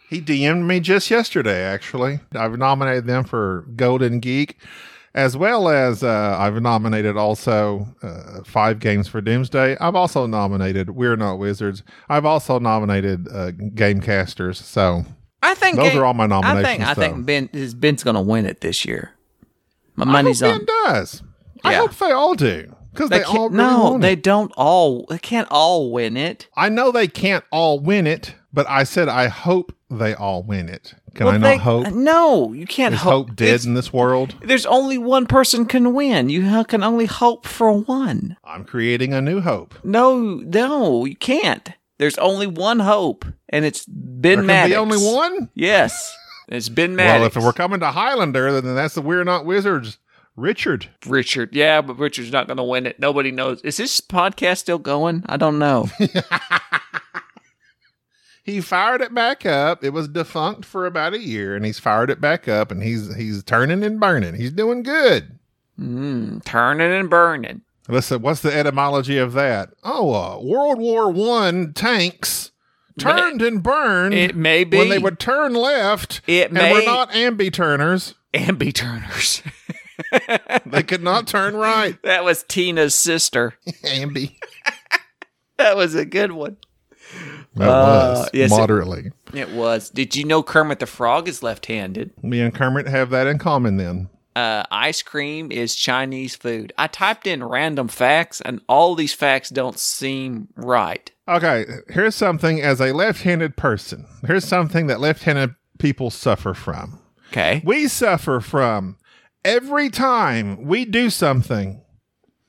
He 0.10 0.22
DM'd 0.22 0.67
me 0.67 0.79
just 0.79 1.10
yesterday, 1.10 1.63
actually. 1.63 2.20
I've 2.36 2.55
nominated 2.55 3.08
them 3.08 3.24
for 3.24 3.65
Golden 3.75 4.20
Geek, 4.20 4.58
as 5.15 5.38
well 5.38 5.70
as 5.70 6.03
uh, 6.03 6.36
I've 6.39 6.62
nominated 6.62 7.17
also 7.17 7.88
uh, 8.01 8.43
Five 8.43 8.79
Games 8.79 9.08
for 9.08 9.22
Doomsday. 9.22 9.77
I've 9.79 9.96
also 9.96 10.25
nominated 10.25 10.91
We're 10.91 11.15
Not 11.15 11.36
Wizards. 11.38 11.84
I've 12.10 12.25
also 12.25 12.60
nominated 12.60 13.27
uh, 13.27 13.51
Gamecasters. 13.51 14.55
So 14.55 15.05
I 15.41 15.53
think 15.55 15.75
those 15.77 15.91
Ga- 15.93 16.00
are 16.00 16.05
all 16.05 16.13
my 16.13 16.25
nominations. 16.27 16.65
I 16.65 16.72
think 16.72 16.84
I 16.84 16.93
though. 16.93 17.01
think 17.01 17.25
Ben 17.25 17.50
is 17.53 17.74
Ben's 17.74 18.03
going 18.03 18.15
to 18.15 18.22
win 18.22 18.46
it 18.46 18.62
this 18.62 18.86
year. 18.86 19.12
My 19.96 20.05
I 20.05 20.12
money's 20.12 20.39
hope 20.41 20.53
on. 20.53 20.58
Ben 20.60 20.65
does. 20.86 21.22
I 21.63 21.75
hope 21.75 21.96
they 21.98 22.12
all 22.12 22.34
do 22.36 22.75
because 22.91 23.10
they, 23.10 23.20
They 23.20 23.24
all 23.24 23.50
really 23.50 23.58
no, 23.63 23.98
they 24.00 24.13
it. 24.13 24.24
don't 24.24 24.51
all. 24.58 25.05
They 25.10 25.17
can't 25.20 25.48
all 25.50 25.91
win 25.91 26.17
it. 26.17 26.48
I 26.58 26.70
know 26.70 26.91
they 26.91 27.08
can't 27.08 27.43
all 27.51 27.79
win 27.79 28.05
it, 28.08 28.36
but 28.51 28.67
I 28.70 28.84
said 28.84 29.08
I 29.08 29.27
hope 29.27 29.74
they 29.89 30.13
all 30.13 30.43
win 30.43 30.67
it. 30.67 30.93
Can 31.15 31.25
Well, 31.27 31.36
I 31.36 31.38
not 31.38 31.48
they- 31.48 31.58
hope? 31.58 31.91
No, 31.91 32.53
you 32.53 32.65
can't 32.65 32.96
Is 32.96 33.01
hope. 33.01 33.27
hope 33.27 33.36
dead 33.36 33.46
It's- 33.50 33.65
in 33.65 33.75
this 33.75 33.93
world? 33.93 34.34
There's 34.41 34.65
only 34.65 34.98
one 34.98 35.27
person 35.27 35.65
can 35.65 35.93
win. 35.93 36.29
You 36.29 36.63
can 36.65 36.84
only 36.84 37.05
hope 37.05 37.46
for 37.46 37.72
one. 37.72 38.36
I'm 38.43 38.63
creating 38.65 39.13
a 39.13 39.22
new 39.22 39.39
hope. 39.41 39.75
No, 39.84 40.20
no, 40.20 41.05
you 41.05 41.15
can't. 41.15 41.70
There's 42.00 42.17
only 42.17 42.48
one 42.48 42.79
hope, 42.79 43.25
and 43.50 43.63
it's 43.63 43.86
Ben 43.88 44.38
There 44.39 44.43
Maddox. 44.46 44.70
be 44.72 44.75
only 44.75 44.98
one. 44.98 45.50
Yes, 45.53 46.15
it's 46.50 46.67
Ben 46.70 46.96
Maddox. 46.98 47.36
Well, 47.36 47.43
if 47.43 47.48
we're 47.48 47.53
coming 47.53 47.79
to 47.82 47.91
Highlander, 47.91 48.60
then 48.60 48.74
that's 48.75 48.96
the 48.96 49.01
We're 49.01 49.24
Not 49.24 49.46
Wizards. 49.46 50.00
Richard. 50.36 50.88
Richard, 51.05 51.53
yeah, 51.55 51.79
but 51.82 52.00
Richard's 52.00 52.32
not 52.32 52.48
going 52.48 52.58
to 52.58 52.63
win 52.63 52.88
it. 52.88 53.00
Nobody 53.00 53.29
knows. 53.29 53.62
Is 53.62 53.77
this 53.77 54.01
podcast 54.01 54.58
still 54.58 54.79
going? 54.79 55.22
I 55.27 55.38
don't 55.38 55.60
know. 55.60 55.88
He 58.43 58.59
fired 58.59 59.01
it 59.01 59.13
back 59.13 59.45
up. 59.45 59.83
It 59.83 59.91
was 59.91 60.07
defunct 60.09 60.65
for 60.65 60.85
about 60.85 61.13
a 61.13 61.19
year, 61.19 61.55
and 61.55 61.65
he's 61.65 61.79
fired 61.79 62.09
it 62.09 62.19
back 62.19 62.47
up, 62.47 62.71
and 62.71 62.83
he's 62.83 63.15
he's 63.15 63.41
turning 63.43 63.83
and 63.83 64.00
burning. 64.00 64.35
He's 64.35 64.51
doing 64.51 64.83
good. 64.83 65.39
mm, 65.79 66.43
turning 66.43 66.91
and 66.91 67.09
burning. 67.09 67.62
Listen, 67.88 68.21
what's 68.21 68.41
the 68.41 68.53
etymology 68.55 69.17
of 69.17 69.33
that? 69.33 69.69
Oh, 69.83 70.13
uh, 70.13 70.39
World 70.41 70.79
War 70.79 71.09
One 71.12 71.73
tanks 71.73 72.51
turned 73.00 73.41
and 73.41 73.63
burned 73.63 74.13
It 74.13 74.35
may 74.35 74.63
be 74.63 74.77
when 74.77 74.89
they 74.89 75.00
would 75.00 75.19
turn 75.19 75.53
left. 75.53 76.21
It 76.27 76.45
and 76.51 76.53
may- 76.53 76.71
we're 76.73 76.85
not 76.85 77.12
ambi-turners. 77.12 78.13
ambi 78.33 78.73
turners. 78.73 79.41
They 80.65 80.83
could 80.83 81.03
not 81.03 81.27
turn 81.27 81.55
right. 81.55 82.01
that 82.03 82.23
was 82.23 82.43
Tina's 82.43 82.93
sister. 82.95 83.53
Ambi. 83.85 84.35
That 85.57 85.77
was 85.77 85.93
a 85.95 86.03
good 86.05 86.31
one. 86.31 86.57
That 87.55 87.70
Uh, 87.70 88.13
was 88.20 88.29
yes, 88.34 88.51
it- 88.51 88.55
moderately. 88.55 89.12
It 89.34 89.51
was. 89.51 89.89
Did 89.89 90.15
you 90.15 90.24
know 90.25 90.41
Kermit 90.43 90.79
the 90.79 90.86
Frog 90.88 91.27
is 91.27 91.43
left-handed? 91.43 92.12
Me 92.24 92.39
and 92.41 92.53
Kermit 92.53 92.88
have 92.88 93.10
that 93.12 93.27
in 93.27 93.38
common 93.38 93.77
then. 93.77 94.10
Uh, 94.36 94.63
ice 94.72 95.03
cream 95.03 95.51
is 95.51 95.75
Chinese 95.75 96.36
food. 96.36 96.74
I 96.75 96.88
typed 96.88 97.27
in 97.27 97.43
random 97.43 97.88
facts, 97.88 98.41
and 98.41 98.62
all 98.67 98.96
these 98.96 99.13
facts 99.13 99.50
don't 99.50 99.77
seem 99.77 100.48
right. 100.55 101.12
Okay, 101.29 101.65
here's 101.89 102.15
something 102.15 102.60
as 102.60 102.82
a 102.82 102.93
left 102.93 103.22
handed 103.22 103.55
person. 103.55 104.08
Here's 104.25 104.46
something 104.46 104.88
that 104.88 105.00
left 105.00 105.24
handed 105.24 105.53
people 105.77 106.10
suffer 106.10 106.55
from. 106.55 107.00
Okay. 107.32 107.62
We 107.63 107.88
suffer 107.88 108.39
from 108.39 108.98
every 109.46 109.89
time 109.91 110.65
we 110.65 110.86
do 110.86 111.12
something 111.12 111.82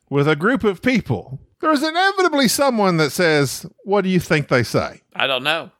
with 0.09 0.27
a 0.27 0.37
group 0.37 0.65
of 0.65 0.81
people, 0.81 1.39
there's 1.65 1.83
inevitably 1.83 2.49
someone 2.49 2.99
that 2.99 3.11
says, 3.11 3.67
What 3.85 4.03
do 4.03 4.11
you 4.11 4.21
think 4.21 4.49
they 4.49 4.63
say? 4.63 5.01
I 5.15 5.27
don't 5.27 5.43
know. 5.43 5.71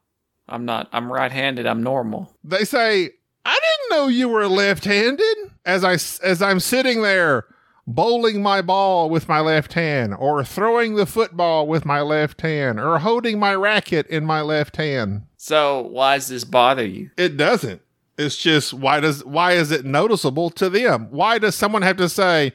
I'm 0.49 0.65
not. 0.65 0.89
I'm 0.93 1.13
right-handed. 1.13 1.67
I'm 1.67 1.83
normal. 1.83 2.35
They 2.43 2.65
say, 2.65 3.11
I 3.45 3.59
didn't 3.59 3.91
know 3.99 4.09
you 4.09 4.29
were 4.29 4.49
left 4.49 4.85
handed. 4.85 5.37
As, 5.65 5.85
I, 5.85 5.95
as 5.95 6.43
I'm 6.43 6.61
sitting 6.61 7.03
there 7.03 7.47
bowling 7.87 8.43
my 8.43 8.63
ball 8.63 9.11
with 9.11 9.29
my 9.29 9.41
left 9.41 9.75
hand, 9.75 10.15
or 10.19 10.43
throwing 10.45 10.95
the 10.95 11.07
football 11.07 11.67
with 11.67 11.85
my 11.85 12.01
left 12.01 12.41
hand, 12.41 12.81
or 12.81 12.99
holding 12.99 13.39
my 13.39 13.55
racket 13.55 14.07
in 14.07 14.25
my 14.25 14.41
left 14.41 14.77
hand. 14.77 15.23
So 15.37 15.83
why 15.83 16.17
does 16.17 16.29
this 16.29 16.45
bother 16.45 16.87
you? 16.87 17.11
It 17.17 17.37
doesn't. 17.37 17.83
It's 18.17 18.37
just 18.37 18.73
why 18.73 19.01
does 19.01 19.25
why 19.25 19.53
is 19.53 19.71
it 19.71 19.85
noticeable 19.85 20.49
to 20.51 20.71
them? 20.71 21.09
Why 21.11 21.39
does 21.39 21.55
someone 21.55 21.83
have 21.83 21.97
to 21.97 22.09
say, 22.09 22.53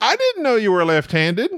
"I 0.00 0.16
didn't 0.16 0.42
know 0.42 0.56
you 0.56 0.72
were 0.72 0.84
left-handed"? 0.84 1.50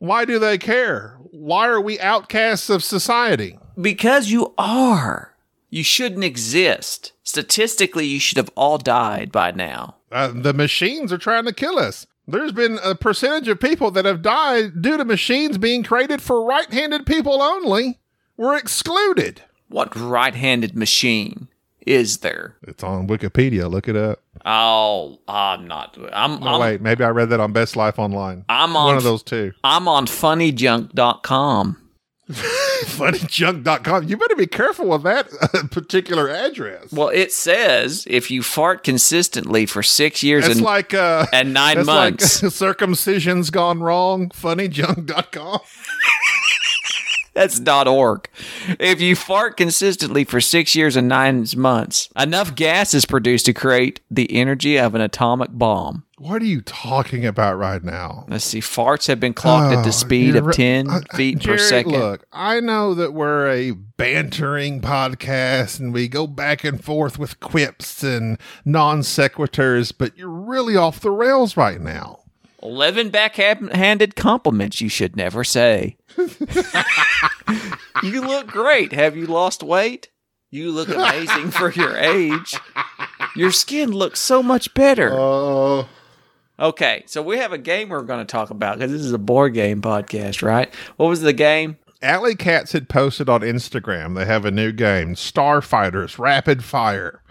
Why 0.00 0.24
do 0.24 0.38
they 0.38 0.56
care? 0.56 1.18
Why 1.30 1.68
are 1.68 1.80
we 1.80 2.00
outcasts 2.00 2.70
of 2.70 2.82
society? 2.82 3.58
Because 3.78 4.30
you 4.30 4.54
are. 4.56 5.36
You 5.68 5.84
shouldn't 5.84 6.24
exist. 6.24 7.12
Statistically, 7.22 8.06
you 8.06 8.18
should 8.18 8.38
have 8.38 8.50
all 8.56 8.78
died 8.78 9.30
by 9.30 9.50
now. 9.50 9.96
Uh, 10.10 10.32
the 10.34 10.54
machines 10.54 11.12
are 11.12 11.18
trying 11.18 11.44
to 11.44 11.52
kill 11.52 11.78
us. 11.78 12.06
There's 12.26 12.52
been 12.52 12.78
a 12.82 12.94
percentage 12.94 13.48
of 13.48 13.60
people 13.60 13.90
that 13.90 14.06
have 14.06 14.22
died 14.22 14.80
due 14.80 14.96
to 14.96 15.04
machines 15.04 15.58
being 15.58 15.82
created 15.82 16.22
for 16.22 16.46
right-handed 16.46 17.04
people 17.04 17.42
only. 17.42 18.00
We're 18.38 18.56
excluded. 18.56 19.42
What 19.68 19.94
right-handed 19.94 20.74
machine 20.74 21.48
is 21.86 22.18
there? 22.18 22.56
It's 22.62 22.82
on 22.82 23.08
Wikipedia. 23.08 23.70
Look 23.70 23.88
it 23.88 23.96
up. 23.96 24.20
Oh, 24.44 25.18
I'm 25.28 25.66
not. 25.66 25.96
I'm. 26.12 26.42
Oh, 26.42 26.54
I'm, 26.54 26.60
wait, 26.60 26.80
maybe 26.80 27.04
I 27.04 27.08
read 27.08 27.30
that 27.30 27.40
on 27.40 27.52
Best 27.52 27.76
Life 27.76 27.98
Online. 27.98 28.44
I'm 28.48 28.76
on. 28.76 28.86
One 28.86 28.96
of 28.96 29.04
those 29.04 29.22
two. 29.22 29.52
I'm 29.64 29.88
on 29.88 30.06
funnyjunk.com. 30.06 31.76
Funnyjunk.com. 32.30 34.04
You 34.04 34.16
better 34.16 34.36
be 34.36 34.46
careful 34.46 34.86
with 34.86 35.02
that 35.02 35.28
uh, 35.42 35.66
particular 35.72 36.28
address. 36.30 36.92
Well, 36.92 37.08
it 37.08 37.32
says 37.32 38.06
if 38.08 38.30
you 38.30 38.44
fart 38.44 38.84
consistently 38.84 39.66
for 39.66 39.82
six 39.82 40.22
years 40.22 40.46
It's 40.46 40.56
and, 40.56 40.64
like 40.64 40.94
uh, 40.94 41.26
and 41.32 41.52
nine 41.52 41.84
months, 41.84 42.40
like 42.40 42.52
circumcision's 42.52 43.50
gone 43.50 43.80
wrong. 43.80 44.28
Funnyjunk.com. 44.28 45.60
that's 47.48 47.86
.org. 47.88 48.28
If 48.78 49.00
you 49.00 49.16
fart 49.16 49.56
consistently 49.56 50.24
for 50.24 50.40
six 50.40 50.74
years 50.74 50.96
and 50.96 51.08
nine 51.08 51.46
months, 51.56 52.08
enough 52.18 52.54
gas 52.54 52.92
is 52.94 53.04
produced 53.04 53.46
to 53.46 53.52
create 53.54 54.00
the 54.10 54.36
energy 54.36 54.78
of 54.78 54.94
an 54.94 55.00
atomic 55.00 55.50
bomb. 55.52 56.04
What 56.18 56.42
are 56.42 56.46
you 56.46 56.60
talking 56.60 57.24
about 57.24 57.56
right 57.56 57.82
now? 57.82 58.26
Let's 58.28 58.44
see. 58.44 58.60
Farts 58.60 59.06
have 59.06 59.20
been 59.20 59.32
clocked 59.32 59.72
at 59.72 59.78
Oh, 59.78 59.82
the 59.84 59.92
speed 59.92 60.36
of 60.36 60.52
10 60.52 60.90
uh, 60.90 61.00
feet 61.14 61.42
per 61.42 61.56
second. 61.56 61.92
Look, 61.92 62.26
I 62.30 62.60
know 62.60 62.92
that 62.92 63.14
we're 63.14 63.48
a 63.48 63.70
bantering 63.70 64.82
podcast 64.82 65.80
and 65.80 65.94
we 65.94 66.08
go 66.08 66.26
back 66.26 66.62
and 66.62 66.84
forth 66.84 67.18
with 67.18 67.40
quips 67.40 68.02
and 68.02 68.36
non 68.66 69.00
sequiturs, 69.00 69.94
but 69.96 70.14
you're 70.18 70.28
really 70.28 70.76
off 70.76 71.00
the 71.00 71.10
rails 71.10 71.56
right 71.56 71.80
now. 71.80 72.18
11 72.62 73.08
backhanded 73.08 74.14
compliments 74.14 74.82
you 74.82 74.90
should 74.90 75.16
never 75.16 75.42
say. 75.42 75.96
You 78.02 78.22
look 78.22 78.46
great. 78.46 78.92
Have 78.92 79.16
you 79.16 79.26
lost 79.26 79.62
weight? 79.62 80.08
You 80.50 80.70
look 80.72 80.88
amazing 80.88 81.50
for 81.50 81.70
your 81.70 81.96
age. 81.96 82.54
Your 83.36 83.52
skin 83.52 83.92
looks 83.92 84.18
so 84.20 84.42
much 84.42 84.72
better. 84.74 85.10
Oh, 85.12 85.86
Okay, 86.58 87.04
so 87.06 87.22
we 87.22 87.38
have 87.38 87.52
a 87.54 87.58
game 87.58 87.88
we're 87.88 88.02
going 88.02 88.20
to 88.24 88.30
talk 88.30 88.50
about 88.50 88.78
because 88.78 88.92
this 88.92 89.00
is 89.00 89.14
a 89.14 89.18
board 89.18 89.54
game 89.54 89.80
podcast, 89.80 90.42
right? 90.42 90.72
What 90.96 91.08
was 91.08 91.22
the 91.22 91.32
game? 91.32 91.78
Alley 92.02 92.34
Cats 92.34 92.72
had 92.72 92.88
posted 92.88 93.30
on 93.30 93.40
Instagram. 93.40 94.14
They 94.14 94.26
have 94.26 94.44
a 94.44 94.50
new 94.50 94.70
game, 94.70 95.14
Starfighters 95.14 96.18
Rapid 96.18 96.62
Fire. 96.62 97.22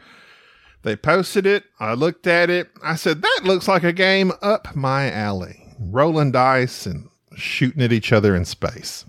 They 0.82 0.96
posted 0.96 1.46
it. 1.46 1.66
I 1.80 1.94
looked 1.94 2.26
at 2.26 2.50
it. 2.50 2.70
I 2.84 2.96
said, 2.96 3.22
that 3.22 3.42
looks 3.44 3.68
like 3.68 3.84
a 3.84 3.94
game 3.94 4.32
up 4.42 4.76
my 4.76 5.12
alley. 5.12 5.76
Rolling 5.80 6.32
dice 6.32 6.88
and 6.88 7.10
shooting 7.42 7.82
at 7.82 7.92
each 7.94 8.12
other 8.12 8.36
in 8.36 8.46
space. 8.46 9.06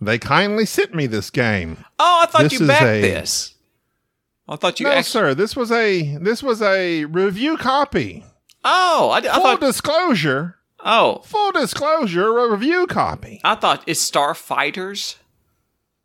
They 0.00 0.18
kindly 0.18 0.64
sent 0.66 0.94
me 0.94 1.06
this 1.06 1.30
game. 1.30 1.84
Oh, 1.98 2.20
I 2.22 2.26
thought 2.30 2.42
This 2.44 2.52
you 2.54 2.66
backed 2.66 2.82
a- 2.84 3.00
this. 3.02 3.54
I 4.48 4.56
thought 4.56 4.80
you 4.80 4.86
no, 4.86 4.92
actually. 4.92 5.02
sir. 5.10 5.34
This 5.34 5.54
was 5.54 5.70
a 5.70 6.16
this 6.16 6.42
was 6.42 6.60
a 6.62 7.04
review 7.04 7.56
copy. 7.56 8.24
Oh, 8.64 9.10
I, 9.10 9.18
I 9.18 9.22
Full 9.22 9.42
thought. 9.42 9.60
disclosure. 9.60 10.56
oh, 10.84 11.20
Full 11.24 11.52
disclosure. 11.52 12.36
A 12.38 12.50
review 12.50 12.86
copy. 12.88 13.40
I 13.44 13.54
thought 13.54 13.84
it's 13.86 14.10
Starfighters. 14.10 15.16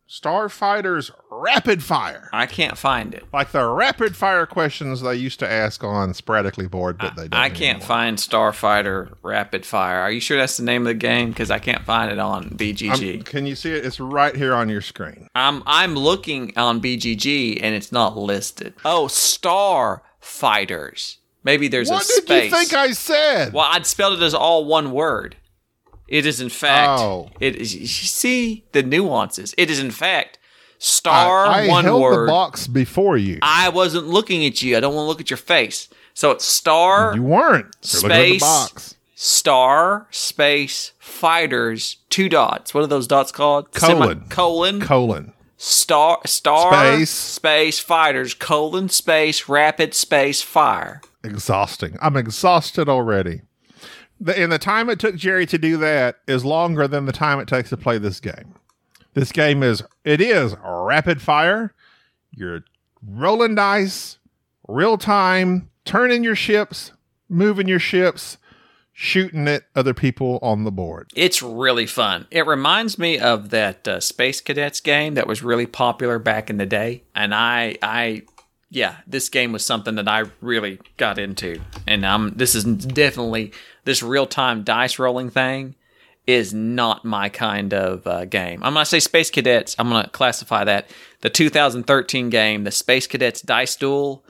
Starfighters 0.08 1.12
Rapid 1.32 1.84
Fire. 1.84 2.30
I 2.32 2.46
can't 2.46 2.78
find 2.78 3.14
it. 3.14 3.24
Like 3.34 3.52
the 3.52 3.66
rapid 3.68 4.16
fire 4.16 4.46
questions 4.46 5.02
they 5.02 5.16
used 5.16 5.40
to 5.40 5.52
ask 5.52 5.84
on 5.84 6.14
sporadically 6.14 6.68
board, 6.68 6.98
but 6.98 7.16
they 7.16 7.28
don't. 7.28 7.34
I 7.40 7.50
can't 7.50 7.78
anymore. 7.78 7.88
find 7.88 8.18
Starfighter 8.18 9.16
Rapid 9.24 9.66
Fire. 9.66 10.00
Are 10.00 10.12
you 10.12 10.20
sure 10.20 10.38
that's 10.38 10.58
the 10.58 10.64
name 10.64 10.84
of 10.84 10.88
the 10.88 10.94
game? 10.94 11.30
Because 11.30 11.50
I 11.52 11.60
can't 11.60 11.84
find 11.84 12.12
it 12.12 12.20
on 12.20 12.52
BGG. 12.52 13.16
Um, 13.18 13.22
can 13.24 13.46
you 13.46 13.56
see 13.56 13.72
it? 13.72 13.86
It's 13.86 14.00
right 14.00 14.36
here 14.36 14.54
on 14.54 14.70
your 14.70 14.82
screen. 14.82 15.28
I'm 15.36 15.64
I'm 15.66 15.96
looking 15.96 16.54
on 16.58 16.82
BGG 16.82 17.60
and 17.62 17.74
it's 17.76 17.92
not 17.92 18.16
listed. 18.18 18.74
Oh, 18.86 19.08
Star 19.08 20.04
Fighters. 20.20 21.18
Maybe 21.44 21.68
there's 21.68 21.90
What 21.90 22.02
a 22.02 22.06
space. 22.06 22.22
What 22.28 22.28
did 22.28 22.44
you 22.46 22.50
think 22.52 22.74
I 22.74 22.92
said? 22.92 23.54
well, 23.54 23.68
I'd 23.72 23.86
spelled 23.86 24.20
it 24.20 24.24
as 24.24 24.34
all 24.34 24.66
one 24.66 24.92
word. 24.92 25.36
It 26.08 26.26
is 26.26 26.40
in 26.42 26.50
fact. 26.50 27.02
Oh. 27.02 27.30
It 27.40 27.56
is. 27.56 27.76
You 27.76 27.88
see 27.88 28.64
the 28.72 28.84
nuances. 28.84 29.54
It 29.58 29.70
is 29.70 29.80
in 29.80 29.92
fact 29.92 30.38
star 30.78 31.48
I, 31.48 31.66
I 31.66 31.68
one 31.68 31.84
held 31.86 32.02
word. 32.02 32.28
the 32.28 32.32
box 32.32 32.68
before 32.68 33.18
you. 33.18 33.40
I 33.42 33.70
wasn't 33.70 34.08
looking 34.08 34.46
at 34.46 34.62
you. 34.62 34.78
I 34.78 34.80
don't 34.80 34.94
want 34.94 35.06
to 35.06 35.08
look 35.10 35.22
at 35.22 35.30
your 35.30 35.38
face. 35.38 35.90
So 36.14 36.32
it's 36.32 36.46
star 36.46 37.16
you 37.16 37.24
weren't. 37.24 37.76
You're 37.84 38.02
looking 38.04 38.12
at 38.12 38.18
the 38.22 38.40
Space. 38.40 38.42
box. 38.42 38.96
star 39.16 40.08
space 40.12 40.92
fighters 41.00 41.98
two 42.10 42.30
dots. 42.30 42.74
What 42.74 42.84
are 42.84 42.88
those 42.88 43.08
dots 43.08 43.32
called? 43.32 43.72
Colon. 43.74 44.26
colon 44.30 44.82
Colon. 44.82 45.34
star 45.58 46.20
star 46.26 46.72
Space. 46.96 47.10
space 47.10 47.80
fighters 47.80 48.34
colon 48.34 48.90
space 48.90 49.50
rapid 49.50 49.94
space 49.94 50.42
fire. 50.42 51.02
Exhausting. 51.24 51.98
I'm 52.02 52.16
exhausted 52.16 52.88
already. 52.88 53.42
The, 54.19 54.38
and 54.38 54.51
the 54.51 54.60
time 54.60 54.89
it 54.89 55.00
took 55.00 55.15
Jerry 55.15 55.45
to 55.48 55.57
do 55.57 55.77
that 55.77 56.19
is 56.27 56.45
longer 56.45 56.88
than 56.88 57.05
the 57.05 57.12
time 57.12 57.39
it 57.39 57.48
takes 57.48 57.69
to 57.69 57.77
play 57.77 57.98
this 57.98 58.19
game. 58.19 58.55
This 59.13 59.31
game 59.31 59.63
is 59.63 59.84
it 60.03 60.22
is 60.22 60.55
rapid 60.63 61.22
fire. 61.22 61.74
You're 62.31 62.63
rolling 63.05 63.55
dice, 63.55 64.17
real 64.67 64.98
time, 64.98 65.69
turning 65.86 66.24
your 66.24 66.36
ships, 66.36 66.91
moving 67.29 67.67
your 67.67 67.79
ships, 67.79 68.38
shooting 68.91 69.48
at 69.48 69.63
other 69.75 69.93
people 69.93 70.39
on 70.41 70.63
the 70.63 70.72
board. 70.72 71.12
It's 71.15 71.41
really 71.41 71.86
fun. 71.86 72.27
It 72.31 72.48
reminds 72.48 72.98
me 72.98 73.19
of 73.19 73.50
that 73.50 73.88
uh, 73.88 74.00
Space 74.00 74.41
Cadets 74.41 74.79
game 74.79 75.15
that 75.15 75.27
was 75.27 75.43
really 75.43 75.65
popular 75.65 76.19
back 76.19 76.50
in 76.50 76.57
the 76.57 76.65
day, 76.65 77.03
and 77.13 77.36
I 77.36 77.77
I 77.81 78.24
yeah, 78.75 78.98
this 79.08 79.29
game 79.29 79.53
was 79.53 79.65
something 79.65 79.96
that 79.96 80.08
I 80.08 80.25
really 80.41 80.79
got 80.98 81.17
into, 81.17 81.62
and 81.88 82.03
um, 82.03 82.34
this 82.36 82.55
is 82.55 82.65
definitely 82.65 83.53
this 83.86 84.03
real 84.03 84.27
time 84.27 84.63
dice 84.63 85.00
rolling 85.00 85.29
thing 85.29 85.75
is 86.27 86.53
not 86.53 87.05
my 87.05 87.29
kind 87.29 87.74
of 87.74 88.05
uh, 88.05 88.25
game. 88.25 88.62
I'm 88.63 88.74
gonna 88.74 88.86
say 88.86 89.00
Space 89.00 89.32
Cadets. 89.32 89.75
I'm 89.79 89.89
gonna 89.89 90.10
classify 90.10 90.65
that 90.65 90.89
the 91.22 91.29
2013 91.29 92.29
game, 92.29 92.65
the 92.65 92.72
Space 92.72 93.08
Cadets 93.08 93.41
Dice 93.41 93.78
Duel, 93.78 94.26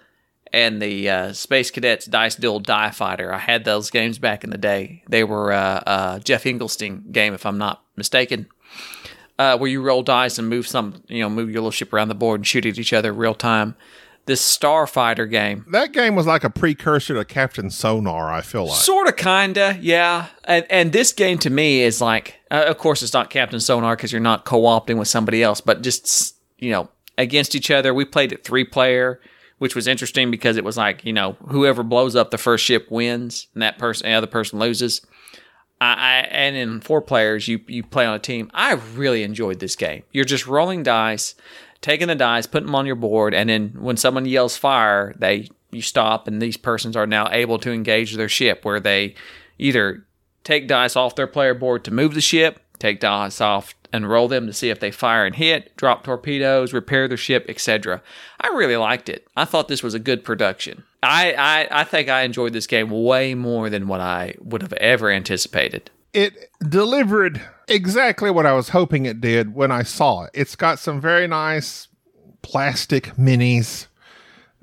and 0.53 0.79
the 0.79 1.09
uh, 1.09 1.33
Space 1.33 1.71
Cadets 1.71 2.05
Dice 2.05 2.35
Duel 2.35 2.59
Die 2.59 2.91
Fighter. 2.91 3.33
I 3.33 3.39
had 3.39 3.65
those 3.65 3.89
games 3.89 4.19
back 4.19 4.43
in 4.43 4.51
the 4.51 4.59
day. 4.59 5.03
They 5.09 5.23
were 5.23 5.53
uh, 5.53 5.81
uh, 5.87 6.19
Geoff 6.19 6.43
Engelstein 6.43 7.11
game, 7.11 7.33
if 7.33 7.47
I'm 7.47 7.57
not 7.57 7.83
mistaken, 7.95 8.45
uh, 9.39 9.57
where 9.57 9.71
you 9.71 9.81
roll 9.81 10.03
dice 10.03 10.37
and 10.37 10.47
move 10.47 10.67
some, 10.67 11.01
you 11.07 11.21
know, 11.21 11.29
move 11.29 11.49
your 11.49 11.61
little 11.61 11.71
ship 11.71 11.91
around 11.91 12.09
the 12.09 12.15
board 12.15 12.41
and 12.41 12.47
shoot 12.47 12.65
at 12.67 12.77
each 12.77 12.93
other 12.93 13.11
real 13.11 13.33
time. 13.33 13.75
This 14.27 14.41
Starfighter 14.41 15.29
game, 15.29 15.65
That 15.69 15.93
game 15.93 16.15
was 16.15 16.25
like 16.25 16.43
a 16.43 16.49
precursor 16.49 17.13
to 17.13 17.23
Captain 17.25 17.69
Sonar, 17.69 18.33
I 18.33 18.41
feel 18.41 18.65
like. 18.65 18.77
Sort 18.79 19.07
of, 19.07 19.15
kinda, 19.17 19.77
yeah. 19.79 20.27
And 20.45 20.65
and 20.69 20.91
this 20.91 21.13
game 21.13 21.37
to 21.39 21.51
me 21.51 21.81
is 21.81 22.01
like, 22.01 22.39
uh, 22.49 22.65
of 22.67 22.79
course, 22.79 23.03
it's 23.03 23.13
not 23.13 23.29
Captain 23.29 23.59
Sonar 23.59 23.95
because 23.95 24.11
you're 24.11 24.19
not 24.21 24.43
co-opting 24.43 24.97
with 24.97 25.07
somebody 25.07 25.43
else, 25.43 25.61
but 25.61 25.83
just 25.83 26.35
you 26.57 26.71
know 26.71 26.89
against 27.19 27.53
each 27.53 27.69
other. 27.69 27.93
We 27.93 28.03
played 28.03 28.31
it 28.31 28.43
three 28.43 28.63
player, 28.63 29.21
which 29.59 29.75
was 29.75 29.85
interesting 29.85 30.31
because 30.31 30.57
it 30.57 30.63
was 30.63 30.75
like 30.75 31.05
you 31.05 31.13
know 31.13 31.33
whoever 31.49 31.83
blows 31.83 32.15
up 32.15 32.31
the 32.31 32.39
first 32.39 32.65
ship 32.65 32.87
wins, 32.89 33.47
and 33.53 33.61
that 33.61 33.77
person, 33.77 34.07
the 34.07 34.13
other 34.13 34.27
person 34.27 34.57
loses. 34.57 35.05
I, 35.79 35.93
I 35.93 36.13
and 36.31 36.55
in 36.55 36.81
four 36.81 37.01
players, 37.01 37.47
you 37.47 37.59
you 37.67 37.83
play 37.83 38.05
on 38.05 38.15
a 38.15 38.19
team. 38.19 38.49
I 38.53 38.73
really 38.73 39.21
enjoyed 39.23 39.59
this 39.59 39.75
game. 39.75 40.03
You're 40.11 40.25
just 40.25 40.47
rolling 40.47 40.83
dice, 40.83 41.35
taking 41.85 42.07
the 42.07 42.15
dice, 42.15 42.47
putting 42.47 42.65
them 42.65 42.73
on 42.73 42.87
your 42.87 42.95
board, 42.95 43.35
and 43.35 43.47
then 43.47 43.69
when 43.77 43.95
someone 43.95 44.25
yells 44.25 44.57
fire, 44.57 45.13
they 45.19 45.47
you 45.69 45.83
stop, 45.83 46.27
and 46.27 46.41
these 46.41 46.57
persons 46.57 46.95
are 46.95 47.05
now 47.05 47.29
able 47.31 47.59
to 47.59 47.71
engage 47.71 48.15
their 48.15 48.27
ship, 48.27 48.65
where 48.65 48.79
they 48.79 49.13
either 49.59 50.03
take 50.43 50.67
dice 50.67 50.95
off 50.95 51.15
their 51.15 51.27
player 51.27 51.53
board 51.53 51.83
to 51.83 51.93
move 51.93 52.15
the 52.15 52.21
ship, 52.21 52.59
take 52.79 52.99
dice 52.99 53.39
off 53.39 53.75
and 53.93 54.09
roll 54.09 54.27
them 54.27 54.47
to 54.47 54.53
see 54.53 54.71
if 54.71 54.79
they 54.79 54.89
fire 54.89 55.27
and 55.27 55.35
hit, 55.35 55.77
drop 55.77 56.03
torpedoes, 56.03 56.73
repair 56.73 57.07
their 57.07 57.17
ship, 57.17 57.45
etc. 57.47 58.01
I 58.41 58.47
really 58.47 58.77
liked 58.77 59.07
it. 59.07 59.27
I 59.37 59.45
thought 59.45 59.67
this 59.67 59.83
was 59.83 59.93
a 59.93 59.99
good 59.99 60.23
production. 60.23 60.83
I, 61.03 61.33
I, 61.33 61.81
I 61.81 61.83
think 61.83 62.09
I 62.09 62.23
enjoyed 62.23 62.53
this 62.53 62.65
game 62.65 62.89
way 62.89 63.35
more 63.35 63.69
than 63.69 63.87
what 63.87 64.01
I 64.01 64.33
would 64.39 64.63
have 64.63 64.73
ever 64.73 65.11
anticipated. 65.11 65.91
it 66.13 66.49
delivered 66.67 67.41
exactly 67.67 68.31
what 68.31 68.45
I 68.45 68.53
was 68.53 68.69
hoping 68.69 69.05
it 69.05 69.21
did 69.21 69.53
when 69.53 69.71
I 69.71 69.83
saw 69.83 70.23
it. 70.23 70.31
It's 70.33 70.55
got 70.55 70.79
some 70.79 70.99
very 71.01 71.27
nice 71.27 71.87
plastic 72.41 73.05
minis. 73.15 73.87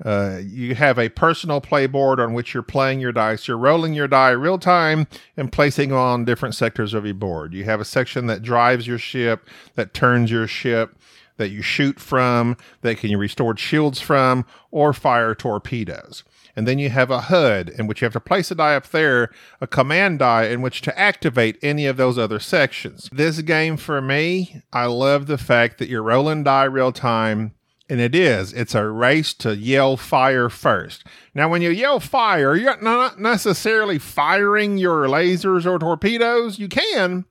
Uh, 0.03 0.39
you 0.43 0.75
have 0.75 0.99
a 0.99 1.09
personal 1.09 1.61
playboard 1.61 2.19
on 2.19 2.33
which 2.33 2.53
you're 2.53 2.63
playing 2.63 2.99
your 2.99 3.11
dice. 3.11 3.47
You're 3.47 3.57
rolling 3.57 3.93
your 3.93 4.07
die 4.07 4.31
real 4.31 4.57
time 4.57 5.07
and 5.37 5.51
placing 5.51 5.91
on 5.91 6.25
different 6.25 6.55
sectors 6.55 6.93
of 6.93 7.05
your 7.05 7.13
board. 7.13 7.53
You 7.53 7.63
have 7.65 7.79
a 7.79 7.85
section 7.85 8.25
that 8.27 8.41
drives 8.41 8.87
your 8.87 8.97
ship, 8.97 9.47
that 9.75 9.93
turns 9.93 10.31
your 10.31 10.47
ship, 10.47 10.97
that 11.37 11.49
you 11.49 11.61
shoot 11.61 11.99
from, 11.99 12.57
that 12.81 12.97
can 12.97 13.09
you 13.09 13.17
restore 13.17 13.55
shields 13.55 13.99
from, 13.99 14.45
or 14.71 14.93
fire 14.93 15.35
torpedoes. 15.35 16.23
And 16.55 16.67
then 16.67 16.77
you 16.77 16.89
have 16.89 17.09
a 17.09 17.21
HUD 17.21 17.69
in 17.69 17.87
which 17.87 18.01
you 18.01 18.05
have 18.05 18.13
to 18.13 18.19
place 18.19 18.51
a 18.51 18.55
die 18.55 18.75
up 18.75 18.87
there, 18.89 19.31
a 19.59 19.67
command 19.67 20.19
die 20.19 20.45
in 20.45 20.61
which 20.61 20.81
to 20.81 20.99
activate 20.99 21.57
any 21.63 21.85
of 21.87 21.97
those 21.97 22.17
other 22.17 22.39
sections. 22.39 23.09
This 23.11 23.41
game 23.41 23.75
for 23.77 24.01
me, 24.01 24.61
I 24.71 24.85
love 24.85 25.25
the 25.25 25.37
fact 25.37 25.79
that 25.79 25.89
you're 25.89 26.03
rolling 26.03 26.43
die 26.43 26.65
real 26.65 26.91
time. 26.91 27.53
And 27.89 27.99
it 27.99 28.15
is. 28.15 28.53
It's 28.53 28.75
a 28.75 28.87
race 28.87 29.33
to 29.35 29.55
yell 29.55 29.97
fire 29.97 30.49
first. 30.49 31.03
Now, 31.35 31.49
when 31.49 31.61
you 31.61 31.69
yell 31.69 31.99
fire, 31.99 32.55
you're 32.55 32.81
not 32.81 33.19
necessarily 33.19 33.99
firing 33.99 34.77
your 34.77 35.05
lasers 35.07 35.65
or 35.65 35.77
torpedoes. 35.79 36.59
You 36.59 36.69
can, 36.69 37.25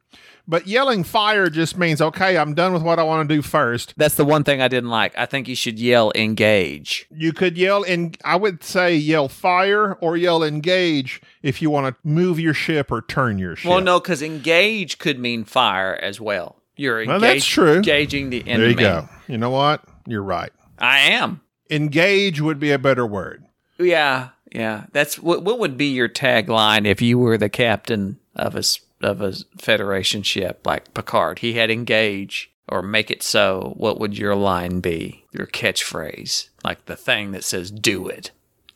but 0.48 0.66
yelling 0.66 1.04
fire 1.04 1.48
just 1.48 1.76
means, 1.78 2.00
okay, 2.00 2.36
I'm 2.36 2.54
done 2.54 2.72
with 2.72 2.82
what 2.82 2.98
I 2.98 3.02
want 3.04 3.28
to 3.28 3.34
do 3.34 3.42
first. 3.42 3.94
That's 3.96 4.16
the 4.16 4.24
one 4.24 4.44
thing 4.44 4.60
I 4.60 4.68
didn't 4.68 4.90
like. 4.90 5.16
I 5.16 5.26
think 5.26 5.48
you 5.48 5.54
should 5.54 5.78
yell 5.78 6.12
engage. 6.14 7.06
You 7.10 7.32
could 7.32 7.56
yell, 7.56 7.82
and 7.84 8.16
I 8.24 8.36
would 8.36 8.62
say 8.64 8.94
yell 8.96 9.28
fire 9.28 9.94
or 9.94 10.16
yell 10.16 10.42
engage 10.42 11.20
if 11.42 11.62
you 11.62 11.70
want 11.70 11.94
to 11.94 12.08
move 12.08 12.40
your 12.40 12.54
ship 12.54 12.90
or 12.90 13.02
turn 13.02 13.38
your 13.38 13.56
ship. 13.56 13.70
Well, 13.70 13.80
no, 13.80 14.00
because 14.00 14.22
engage 14.22 14.98
could 14.98 15.18
mean 15.18 15.44
fire 15.44 15.98
as 16.02 16.20
well. 16.20 16.56
You're 16.76 17.02
engage- 17.02 17.08
Well, 17.08 17.20
that's 17.20 17.46
true. 17.46 17.74
engaging 17.76 18.30
the 18.30 18.40
enemy. 18.48 18.58
There 18.58 18.68
you 18.70 18.76
go. 18.76 19.08
You 19.28 19.38
know 19.38 19.50
what? 19.50 19.84
You're 20.06 20.22
right. 20.22 20.52
I 20.78 20.98
am. 21.00 21.40
Engage 21.70 22.40
would 22.40 22.58
be 22.58 22.72
a 22.72 22.78
better 22.78 23.06
word. 23.06 23.44
Yeah, 23.78 24.30
yeah. 24.52 24.84
That's 24.92 25.18
what. 25.18 25.42
What 25.42 25.58
would 25.58 25.76
be 25.76 25.86
your 25.86 26.08
tagline 26.08 26.86
if 26.86 27.00
you 27.00 27.18
were 27.18 27.38
the 27.38 27.48
captain 27.48 28.18
of 28.36 28.54
a 28.54 28.62
of 29.04 29.20
a 29.20 29.32
Federation 29.58 30.22
ship 30.22 30.66
like 30.66 30.94
Picard? 30.94 31.40
He 31.40 31.54
had 31.54 31.70
engage 31.70 32.50
or 32.68 32.82
make 32.82 33.10
it 33.10 33.22
so. 33.22 33.74
What 33.76 33.98
would 34.00 34.16
your 34.16 34.34
line 34.34 34.80
be? 34.80 35.24
Your 35.32 35.46
catchphrase, 35.46 36.48
like 36.64 36.86
the 36.86 36.96
thing 36.96 37.32
that 37.32 37.44
says 37.44 37.70
"Do 37.70 38.08
it, 38.08 38.30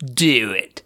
do 0.05 0.51
it." 0.53 0.83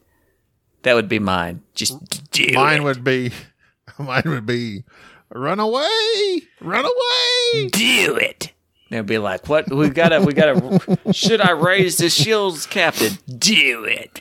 That 0.82 0.94
would 0.94 1.08
be 1.08 1.18
mine. 1.18 1.62
Just 1.74 2.30
do 2.32 2.46
Mine 2.54 2.80
it. 2.80 2.84
would 2.84 3.04
be, 3.04 3.32
mine 3.98 4.22
would 4.24 4.46
be, 4.46 4.84
run 5.28 5.60
away, 5.60 6.42
run 6.60 6.84
away. 6.86 7.68
do 7.68 8.16
it. 8.16 8.52
They'll 8.88 9.02
be 9.04 9.18
like, 9.18 9.48
"What? 9.48 9.70
We 9.72 9.88
gotta, 9.90 10.20
we 10.22 10.32
gotta. 10.32 10.80
should 11.12 11.40
I 11.40 11.50
raise 11.52 11.98
the 11.98 12.08
shields, 12.10 12.66
Captain? 12.66 13.18
Do 13.38 13.84
it. 13.84 14.20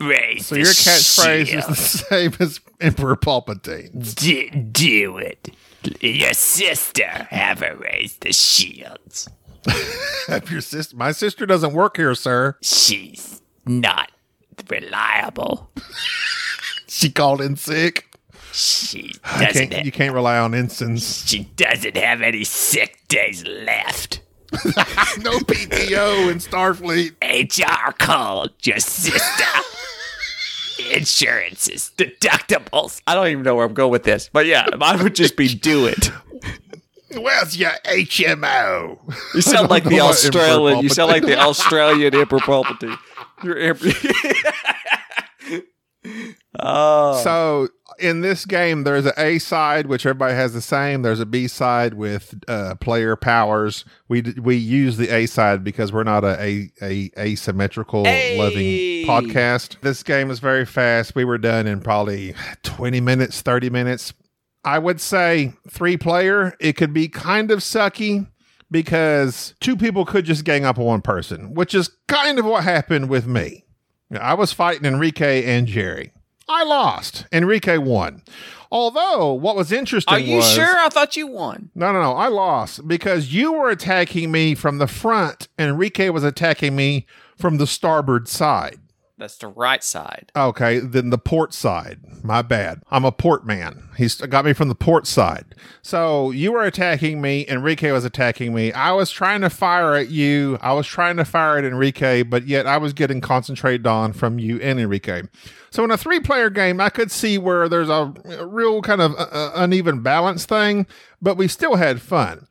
Raise 0.00 0.46
So 0.46 0.54
your 0.56 0.66
catchphrase 0.66 1.54
is 1.54 1.66
the 1.66 1.74
same 1.76 2.32
as 2.40 2.60
Emperor 2.80 3.16
Palpatine. 3.16 4.14
Do, 4.14 4.48
do 4.50 5.18
it. 5.18 5.50
Your 6.00 6.32
sister 6.32 7.06
have 7.30 7.60
her 7.60 7.76
raise 7.76 8.16
the 8.16 8.32
shields. 8.32 9.28
Have 10.26 10.50
your 10.50 10.62
sister? 10.62 10.96
My 10.96 11.12
sister 11.12 11.44
doesn't 11.44 11.74
work 11.74 11.98
here, 11.98 12.14
sir. 12.14 12.56
She's 12.62 13.42
not 13.66 14.10
reliable. 14.68 15.70
She 16.86 17.08
called 17.08 17.40
in 17.40 17.54
sick. 17.54 18.12
She 18.52 19.14
doesn't. 19.38 19.70
can't, 19.70 19.86
you 19.86 19.92
can't 19.92 20.12
rely 20.12 20.38
on 20.38 20.54
ensigns. 20.54 21.24
she 21.24 21.44
doesn't 21.54 21.96
have 21.96 22.20
any 22.20 22.42
sick 22.42 23.06
days 23.06 23.46
left. 23.46 24.20
no 25.22 25.38
PTO 25.38 26.30
in 26.30 26.38
Starfleet. 26.38 27.14
HR 27.22 27.92
called 27.92 28.50
your 28.62 28.78
sister. 28.78 29.44
Insurances, 30.92 31.92
deductibles. 31.96 33.00
I 33.06 33.14
don't 33.14 33.28
even 33.28 33.44
know 33.44 33.54
where 33.54 33.64
I'm 33.64 33.74
going 33.74 33.92
with 33.92 34.02
this, 34.02 34.28
but 34.32 34.46
yeah, 34.46 34.66
mine 34.76 35.02
would 35.02 35.14
just 35.14 35.36
be 35.36 35.54
do 35.54 35.86
it. 35.86 36.10
Where's 37.16 37.56
your 37.56 37.72
HMO? 37.84 38.98
You 39.34 39.40
sound 39.40 39.70
like 39.70 39.84
the 39.84 39.90
know 39.90 40.06
what 40.06 40.24
Emperor 40.24 40.40
Australian. 40.40 40.82
You 40.82 40.88
sound 40.88 41.10
like 41.10 41.22
the 41.24 41.38
Australian 41.38 42.14
Emperor 42.14 42.38
Palpatine. 42.38 42.98
You're 43.44 43.58
Emperor. 43.58 43.92
oh, 46.58 47.20
So 47.22 47.68
in 47.98 48.22
this 48.22 48.44
game, 48.46 48.84
there's 48.84 49.06
an 49.06 49.12
A 49.18 49.38
side 49.38 49.86
which 49.86 50.06
everybody 50.06 50.34
has 50.34 50.52
the 50.52 50.60
same. 50.60 51.02
There's 51.02 51.20
a 51.20 51.26
B 51.26 51.46
side 51.48 51.94
with 51.94 52.34
uh, 52.48 52.74
player 52.76 53.14
powers. 53.16 53.84
We 54.08 54.22
d- 54.22 54.40
we 54.40 54.56
use 54.56 54.96
the 54.96 55.08
A 55.14 55.26
side 55.26 55.62
because 55.62 55.92
we're 55.92 56.02
not 56.04 56.24
a 56.24 56.42
a, 56.42 56.70
a 56.82 57.10
asymmetrical 57.18 58.04
Hey! 58.04 58.38
loving 58.38 59.06
podcast. 59.06 59.80
This 59.80 60.02
game 60.02 60.30
is 60.30 60.38
very 60.40 60.64
fast. 60.66 61.14
We 61.14 61.24
were 61.24 61.38
done 61.38 61.66
in 61.66 61.80
probably 61.80 62.34
20 62.62 63.00
minutes, 63.00 63.42
30 63.42 63.70
minutes. 63.70 64.12
I 64.64 64.78
would 64.78 65.00
say 65.00 65.54
three 65.68 65.96
player. 65.96 66.54
It 66.60 66.74
could 66.76 66.92
be 66.92 67.08
kind 67.08 67.50
of 67.50 67.60
sucky 67.60 68.26
because 68.70 69.54
two 69.60 69.76
people 69.76 70.04
could 70.04 70.24
just 70.24 70.44
gang 70.44 70.64
up 70.64 70.78
on 70.78 70.84
one 70.84 71.00
person, 71.02 71.54
which 71.54 71.74
is 71.74 71.90
kind 72.08 72.38
of 72.38 72.44
what 72.44 72.64
happened 72.64 73.08
with 73.08 73.26
me. 73.26 73.64
I 74.18 74.34
was 74.34 74.52
fighting 74.52 74.84
Enrique 74.84 75.44
and 75.44 75.66
Jerry. 75.66 76.12
I 76.50 76.64
lost. 76.64 77.26
Enrique 77.32 77.78
won. 77.78 78.22
Although 78.72 79.32
what 79.32 79.56
was 79.56 79.70
interesting 79.72 80.14
are 80.14 80.18
you 80.18 80.36
was 80.36 80.50
sure? 80.50 80.78
I 80.78 80.88
thought 80.88 81.16
you 81.16 81.28
won. 81.28 81.70
no, 81.74 81.92
no, 81.92 82.02
no. 82.02 82.12
I 82.12 82.26
lost 82.28 82.86
because 82.86 83.32
you 83.32 83.52
were 83.52 83.70
attacking 83.70 84.30
me 84.30 84.54
from 84.54 84.78
the 84.78 84.86
front. 84.86 85.48
And 85.56 85.70
Enrique 85.70 86.08
was 86.10 86.24
attacking 86.24 86.74
me 86.74 87.06
from 87.36 87.58
the 87.58 87.66
starboard 87.66 88.28
side. 88.28 88.80
That's 89.20 89.36
the 89.36 89.48
right 89.48 89.84
side. 89.84 90.32
Okay, 90.34 90.78
then 90.78 91.10
the 91.10 91.18
port 91.18 91.52
side. 91.52 92.00
My 92.24 92.40
bad. 92.40 92.82
I'm 92.90 93.04
a 93.04 93.12
port 93.12 93.44
man. 93.44 93.90
He's 93.98 94.14
got 94.14 94.46
me 94.46 94.54
from 94.54 94.68
the 94.68 94.74
port 94.74 95.06
side. 95.06 95.44
So 95.82 96.30
you 96.30 96.52
were 96.52 96.64
attacking 96.64 97.20
me. 97.20 97.44
Enrique 97.46 97.90
was 97.90 98.06
attacking 98.06 98.54
me. 98.54 98.72
I 98.72 98.92
was 98.92 99.10
trying 99.10 99.42
to 99.42 99.50
fire 99.50 99.94
at 99.94 100.08
you. 100.08 100.56
I 100.62 100.72
was 100.72 100.86
trying 100.86 101.18
to 101.18 101.26
fire 101.26 101.58
at 101.58 101.64
Enrique, 101.66 102.22
but 102.22 102.46
yet 102.46 102.66
I 102.66 102.78
was 102.78 102.94
getting 102.94 103.20
concentrated 103.20 103.86
on 103.86 104.14
from 104.14 104.38
you 104.38 104.58
and 104.60 104.80
Enrique. 104.80 105.24
So 105.68 105.84
in 105.84 105.90
a 105.90 105.98
three 105.98 106.20
player 106.20 106.48
game, 106.48 106.80
I 106.80 106.88
could 106.88 107.10
see 107.10 107.36
where 107.36 107.68
there's 107.68 107.90
a, 107.90 108.14
real 108.46 108.80
kind 108.80 109.02
of 109.02 109.12
uh, 109.16 109.28
uh, 109.30 109.52
uneven 109.54 110.00
balance 110.00 110.46
thing, 110.46 110.86
but 111.20 111.36
we 111.36 111.46
still 111.46 111.76
had 111.76 112.00
fun. 112.00 112.46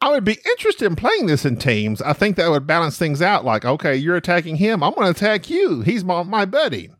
I 0.00 0.10
would 0.10 0.24
be 0.24 0.38
interested 0.46 0.86
in 0.86 0.96
playing 0.96 1.26
this 1.26 1.44
in 1.44 1.56
teams. 1.56 2.00
I 2.00 2.14
think 2.14 2.36
that 2.36 2.50
would 2.50 2.66
balance 2.66 2.96
things 2.96 3.20
out. 3.20 3.44
Like, 3.44 3.64
okay, 3.64 3.94
you're 3.94 4.16
attacking 4.16 4.56
him. 4.56 4.82
I'm 4.82 4.94
going 4.94 5.04
to 5.04 5.10
attack 5.10 5.50
you. 5.50 5.82
He's 5.82 6.04
my, 6.04 6.22
my 6.22 6.46
buddy. 6.46 6.90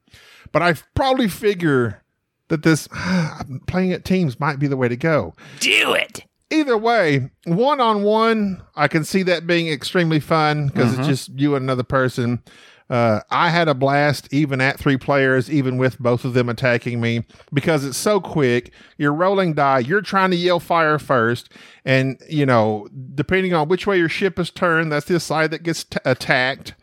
But 0.52 0.62
I 0.62 0.74
probably 0.94 1.28
figure 1.28 2.02
that 2.48 2.62
this 2.62 2.88
playing 3.66 3.92
at 3.92 4.04
teams 4.04 4.38
might 4.38 4.58
be 4.58 4.66
the 4.66 4.76
way 4.76 4.88
to 4.88 4.96
go. 4.96 5.34
Do 5.60 5.94
it. 5.94 6.24
Either 6.50 6.76
way, 6.76 7.30
one 7.44 7.80
on 7.80 8.02
one, 8.02 8.62
I 8.74 8.88
can 8.88 9.04
see 9.04 9.22
that 9.22 9.46
being 9.46 9.68
extremely 9.68 10.20
fun 10.20 10.66
because 10.66 10.92
it's 10.92 11.00
mm-hmm. 11.00 11.08
just 11.08 11.30
you 11.38 11.54
and 11.54 11.62
another 11.62 11.84
person. 11.84 12.42
Uh, 12.90 13.20
I 13.30 13.50
had 13.50 13.68
a 13.68 13.74
blast 13.74 14.28
even 14.32 14.60
at 14.60 14.78
three 14.78 14.96
players, 14.96 15.48
even 15.48 15.78
with 15.78 16.00
both 16.00 16.24
of 16.24 16.34
them 16.34 16.48
attacking 16.48 17.00
me 17.00 17.24
because 17.52 17.84
it's 17.84 17.96
so 17.96 18.20
quick. 18.20 18.72
You're 18.98 19.14
rolling 19.14 19.54
die. 19.54 19.78
You're 19.78 20.02
trying 20.02 20.32
to 20.32 20.36
yell 20.36 20.58
fire 20.58 20.98
first. 20.98 21.52
And, 21.84 22.20
you 22.28 22.44
know, 22.44 22.88
depending 23.14 23.54
on 23.54 23.68
which 23.68 23.86
way 23.86 23.96
your 23.96 24.08
ship 24.08 24.40
is 24.40 24.50
turned, 24.50 24.90
that's 24.90 25.06
the 25.06 25.20
side 25.20 25.52
that 25.52 25.62
gets 25.62 25.84
t- 25.84 25.98
attacked. 26.04 26.74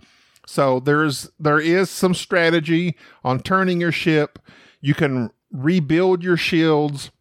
So 0.48 0.80
there's 0.80 1.30
there 1.38 1.60
is 1.60 1.90
some 1.90 2.14
strategy 2.14 2.96
on 3.26 3.42
turning 3.42 3.82
your 3.82 3.92
ship. 3.92 4.40
You 4.80 4.94
can 4.94 5.30
rebuild 5.52 6.24
your 6.24 6.38
shields. 6.38 7.12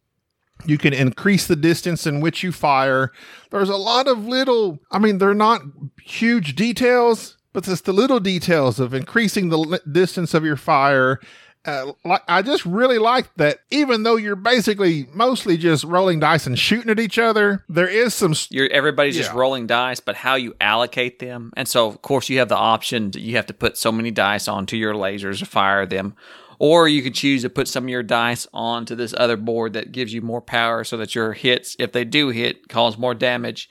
You 0.65 0.77
can 0.77 0.93
increase 0.93 1.45
the 1.45 1.55
distance 1.55 2.07
in 2.07 2.21
which 2.21 2.41
you 2.41 2.51
fire. 2.51 3.11
There's 3.51 3.69
a 3.69 3.75
lot 3.75 4.07
of 4.07 4.25
little, 4.25 4.79
I 4.91 4.97
mean, 4.97 5.17
they're 5.17 5.33
not 5.33 5.61
huge 6.01 6.55
details, 6.55 7.36
but 7.57 7.67
it's 7.67 7.81
the 7.81 7.91
little 7.91 8.19
details 8.19 8.79
of 8.79 8.93
increasing 8.93 9.49
the 9.49 9.81
distance 9.91 10.35
of 10.35 10.45
your 10.45 10.55
fire. 10.55 11.19
Uh, 11.65 11.91
like, 12.05 12.21
I 12.27 12.43
just 12.43 12.63
really 12.67 12.99
like 12.99 13.33
that, 13.37 13.61
even 13.71 14.03
though 14.03 14.15
you're 14.15 14.35
basically 14.35 15.07
mostly 15.11 15.57
just 15.57 15.83
rolling 15.83 16.19
dice 16.19 16.45
and 16.45 16.57
shooting 16.59 16.91
at 16.91 16.99
each 16.99 17.17
other, 17.17 17.65
there 17.67 17.87
is 17.87 18.13
some 18.13 18.33
s- 18.33 18.47
You're 18.51 18.69
everybody's 18.69 19.17
just 19.17 19.33
rolling 19.33 19.65
dice, 19.65 19.99
but 19.99 20.17
how 20.17 20.35
you 20.35 20.53
allocate 20.61 21.17
them, 21.17 21.51
and 21.57 21.67
so 21.67 21.87
of 21.87 22.03
course 22.03 22.29
you 22.29 22.37
have 22.37 22.47
the 22.49 22.55
option. 22.55 23.09
To, 23.09 23.19
you 23.19 23.37
have 23.37 23.47
to 23.47 23.55
put 23.55 23.75
so 23.75 23.91
many 23.91 24.11
dice 24.11 24.47
onto 24.47 24.77
your 24.77 24.93
lasers 24.93 25.39
to 25.39 25.47
fire 25.47 25.87
them, 25.87 26.15
or 26.59 26.87
you 26.87 27.01
could 27.01 27.15
choose 27.15 27.41
to 27.41 27.49
put 27.49 27.67
some 27.67 27.85
of 27.85 27.89
your 27.89 28.03
dice 28.03 28.45
onto 28.53 28.93
this 28.93 29.15
other 29.17 29.35
board 29.35 29.73
that 29.73 29.91
gives 29.91 30.13
you 30.13 30.21
more 30.21 30.41
power, 30.41 30.83
so 30.83 30.95
that 30.97 31.15
your 31.15 31.33
hits, 31.33 31.75
if 31.79 31.91
they 31.91 32.05
do 32.05 32.29
hit, 32.29 32.69
cause 32.69 32.99
more 32.99 33.15
damage. 33.15 33.67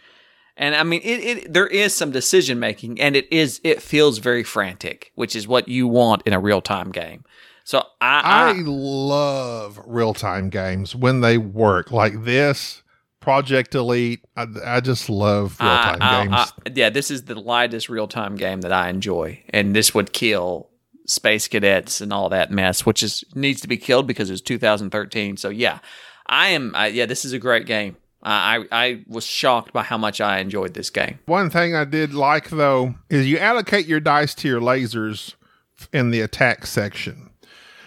And 0.57 0.75
I 0.75 0.83
mean, 0.85 1.03
it, 1.05 1.21
it 1.25 1.53
there 1.53 1.67
is 1.67 1.93
some 1.95 2.11
decision 2.11 2.59
making, 2.59 3.01
and 3.01 3.15
it 3.15 3.31
is 3.33 3.61
it 3.63 3.83
feels 3.83 4.19
very 4.19 4.43
frantic, 4.43 5.13
which 5.15 5.37
is 5.37 5.47
what 5.47 5.69
you 5.69 5.87
want 5.87 6.23
in 6.27 6.33
a 6.33 6.41
real 6.41 6.63
time 6.63 6.91
game. 6.93 7.25
So 7.65 7.81
I, 8.01 8.21
I 8.25 8.49
I 8.51 8.53
love 8.65 9.81
real 9.87 10.15
time 10.15 10.51
games 10.51 10.95
when 10.95 11.21
they 11.21 11.39
work 11.39 11.91
like 11.91 12.25
this. 12.25 12.83
Project 13.21 13.75
Elite. 13.75 14.21
I, 14.37 14.47
I 14.65 14.81
just 14.81 15.11
love 15.11 15.61
real 15.61 15.77
time 15.79 15.99
games. 16.29 16.53
I- 16.65 16.71
yeah, 16.75 16.91
this 16.91 17.11
is 17.11 17.25
the 17.25 17.35
lightest 17.35 17.89
real 17.89 18.07
time 18.07 18.37
game 18.37 18.61
that 18.61 18.73
I 18.73 18.89
enjoy, 18.89 19.43
and 19.51 19.75
this 19.75 19.93
would 19.95 20.13
kill 20.13 20.71
space 21.07 21.49
cadets 21.49 22.01
and 22.01 22.13
all 22.13 22.29
that 22.29 22.51
mess, 22.53 22.87
which 22.87 23.03
is 23.03 23.25
needs 23.35 23.61
to 23.63 23.69
be 23.69 23.77
killed 23.77 24.07
because 24.07 24.31
it's 24.31 24.41
2013. 24.43 25.37
So 25.39 25.49
yeah, 25.49 25.81
I 26.27 26.49
am. 26.49 26.73
I, 26.77 26.87
yeah, 26.87 27.07
this 27.07 27.25
is 27.25 27.33
a 27.33 27.39
great 27.41 27.67
game. 27.67 27.97
I, 28.27 28.57
I 28.57 28.67
I 28.73 29.05
was 29.07 29.25
shocked 29.25 29.73
by 29.73 29.85
how 29.85 29.97
much 29.97 30.21
I 30.21 30.41
enjoyed 30.41 30.75
this 30.75 30.91
game. 30.91 31.21
One 31.27 31.49
thing 31.49 31.75
I 31.75 31.85
did 31.85 32.13
like 32.13 32.51
though 32.51 32.97
is 33.09 33.29
you 33.29 33.39
allocate 33.39 33.87
your 33.87 34.01
dice 34.01 34.35
to 34.37 34.49
your 34.49 34.61
lasers 34.61 35.35
in 35.93 36.11
the 36.11 36.21
attack 36.21 36.67
section. 36.67 37.31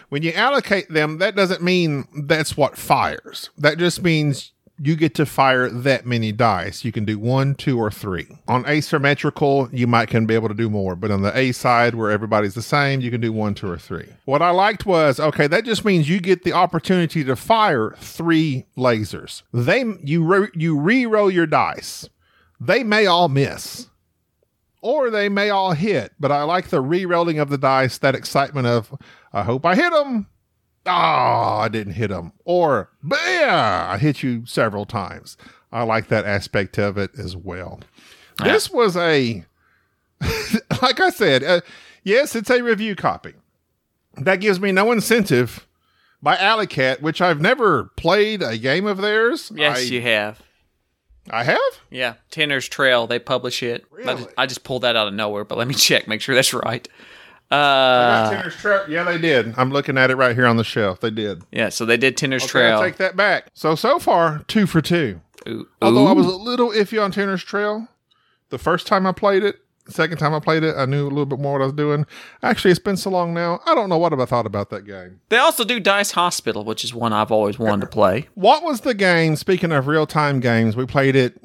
When 0.08 0.24
you 0.24 0.32
allocate 0.32 0.90
them, 0.90 1.20
that 1.20 1.36
doesn't 1.36 1.62
mean 1.62 2.08
that's 2.24 2.58
what 2.58 2.78
fires. 2.78 3.50
That 3.58 3.78
just 3.78 4.02
means 4.02 4.54
you 4.82 4.96
get 4.96 5.14
to 5.16 5.26
fire 5.26 5.70
that 5.70 6.06
many 6.06 6.32
dice. 6.32 6.86
You 6.86 6.92
can 6.92 7.06
do 7.06 7.20
one, 7.20 7.56
two, 7.56 7.78
or 7.78 7.92
three. 7.92 8.28
On 8.48 8.66
asymmetrical, 8.68 9.70
you 9.72 9.88
might 9.88 10.10
can 10.10 10.26
be 10.26 10.34
able 10.34 10.48
to 10.48 10.54
do 10.54 10.70
more, 10.70 10.96
but 10.96 11.12
on 11.12 11.22
the 11.22 11.38
A 11.38 11.52
side 11.52 11.96
where 11.96 12.12
everybody's 12.12 12.54
the 12.54 12.62
same, 12.62 13.02
you 13.02 13.12
can 13.12 13.22
do 13.22 13.34
one, 13.34 13.54
two, 13.54 13.70
or 13.70 13.78
three. 13.78 14.08
What 14.26 14.42
I 14.42 14.52
liked 14.52 14.86
was 14.86 15.20
okay, 15.20 15.48
that 15.48 15.66
just 15.66 15.86
means 15.86 16.10
you 16.10 16.20
get 16.20 16.44
the 16.44 16.54
opportunity 16.54 17.24
to 17.24 17.36
fire 17.36 17.96
three 17.98 18.66
lasers. 18.78 19.44
They 19.54 19.86
you 20.04 20.24
re, 20.24 20.48
you 20.54 20.78
re-roll 20.80 21.30
your 21.32 21.48
dice. 21.48 22.10
They 22.60 22.84
may 22.84 23.06
all 23.06 23.30
miss 23.30 23.90
or 24.82 25.10
they 25.10 25.30
may 25.30 25.50
all 25.50 25.74
hit, 25.74 26.14
but 26.20 26.32
I 26.32 26.44
like 26.44 26.70
the 26.70 26.82
re-rolling 26.82 27.40
of 27.40 27.50
the 27.50 27.58
dice, 27.58 27.98
that 27.98 28.16
excitement 28.16 28.68
of, 28.68 28.94
I 29.34 29.44
hope 29.44 29.66
I 29.66 29.76
hit 29.76 29.92
them. 29.92 30.28
Oh, 30.86 30.92
I 30.92 31.68
didn't 31.70 31.94
hit 31.94 32.10
him, 32.10 32.32
Or, 32.46 32.90
bam, 33.04 33.90
I 33.92 33.98
hit 33.98 34.24
you 34.24 34.46
several 34.46 34.86
times. 34.86 35.38
I 35.72 35.84
like 35.84 36.08
that 36.08 36.26
aspect 36.26 36.80
of 36.80 36.98
it 36.98 37.12
as 37.18 37.36
well. 37.36 37.80
This 38.44 38.72
was 38.72 38.96
a, 38.98 39.44
like 40.82 41.00
I 41.00 41.10
said, 41.10 41.44
uh, 41.44 41.62
yes, 42.04 42.36
it's 42.36 42.50
a 42.50 42.64
review 42.64 42.96
copy. 42.96 43.34
That 44.16 44.38
gives 44.38 44.60
me 44.60 44.72
no 44.72 44.92
incentive 44.92 45.68
by 46.22 46.38
Alley 46.38 46.68
Cat, 46.68 47.02
which 47.02 47.22
I've 47.22 47.42
never 47.42 47.86
played 47.98 48.42
a 48.42 48.58
game 48.58 48.86
of 48.86 48.98
theirs. 48.98 49.52
Yes, 49.54 49.80
I, 49.80 49.82
you 49.82 50.02
have. 50.02 50.42
I 51.30 51.44
have? 51.44 51.60
Yeah, 51.92 52.16
Tanner's 52.32 52.68
Trail. 52.68 53.06
They 53.08 53.20
publish 53.20 53.62
it. 53.62 53.86
I 54.06 54.16
just, 54.16 54.30
I 54.38 54.46
just 54.46 54.64
pulled 54.64 54.82
that 54.84 54.96
out 54.96 55.08
of 55.08 55.14
nowhere, 55.14 55.44
but 55.44 55.58
let 55.58 55.68
me 55.68 55.74
check, 55.76 56.08
make 56.08 56.22
sure 56.22 56.34
that's 56.34 56.54
right. 56.54 56.88
I 57.52 57.56
Uh, 57.56 58.30
Tinner's. 58.30 58.90
Yeah, 58.90 59.04
they 59.04 59.18
did. 59.18 59.54
I'm 59.58 59.72
looking 59.72 59.98
at 59.98 60.12
it 60.12 60.16
right 60.16 60.36
here 60.36 60.46
on 60.46 60.58
the 60.58 60.64
shelf. 60.64 61.00
They 61.00 61.10
did. 61.10 61.44
yeah, 61.52 61.70
so 61.70 61.86
they 61.86 61.98
did 61.98 62.16
Tinner's 62.18 62.44
Okay, 62.44 62.52
Trail. 62.52 62.82
take 62.82 62.98
that 62.98 63.16
back. 63.16 63.48
So 63.54 63.76
so 63.76 64.00
far, 64.00 64.44
two 64.48 64.66
for 64.68 64.82
two. 64.82 65.22
Ooh, 65.48 65.68
Although 65.82 66.08
I 66.08 66.12
ooh. 66.12 66.16
was 66.16 66.26
a 66.28 66.30
little 66.36 66.70
iffy 66.70 67.02
on 67.04 67.12
Tanner's 67.12 67.44
Trail, 67.44 67.88
the 68.50 68.58
first 68.58 68.86
time 68.88 69.06
I 69.08 69.12
played 69.12 69.44
it. 69.44 69.56
Second 69.88 70.20
time 70.20 70.36
I 70.36 70.40
played 70.40 70.62
it, 70.64 70.76
I 70.78 70.86
knew 70.86 71.06
a 71.08 71.10
little 71.10 71.26
bit 71.26 71.40
more 71.40 71.54
what 71.54 71.62
I 71.62 71.66
was 71.66 71.74
doing. 71.74 72.06
Actually, 72.44 72.70
it's 72.70 72.80
been 72.80 72.98
so 72.98 73.10
long 73.10 73.34
now. 73.34 73.60
I 73.66 73.74
don't 73.74 73.90
know 73.90 73.98
what 73.98 74.14
I 74.14 74.24
thought 74.26 74.46
about 74.46 74.70
that 74.70 74.86
game. 74.86 75.20
They 75.30 75.38
also 75.38 75.64
do 75.64 75.80
Dice 75.80 76.12
Hospital, 76.12 76.64
which 76.64 76.84
is 76.84 76.94
one 76.94 77.12
I've 77.12 77.32
always 77.32 77.58
wanted 77.58 77.82
to 77.82 77.88
play. 77.88 78.28
What 78.36 78.62
was 78.62 78.82
the 78.82 78.94
game? 78.94 79.36
Speaking 79.36 79.72
of 79.72 79.88
real 79.88 80.06
time 80.06 80.42
games, 80.42 80.76
we 80.76 80.86
played 80.86 81.16
it 81.16 81.42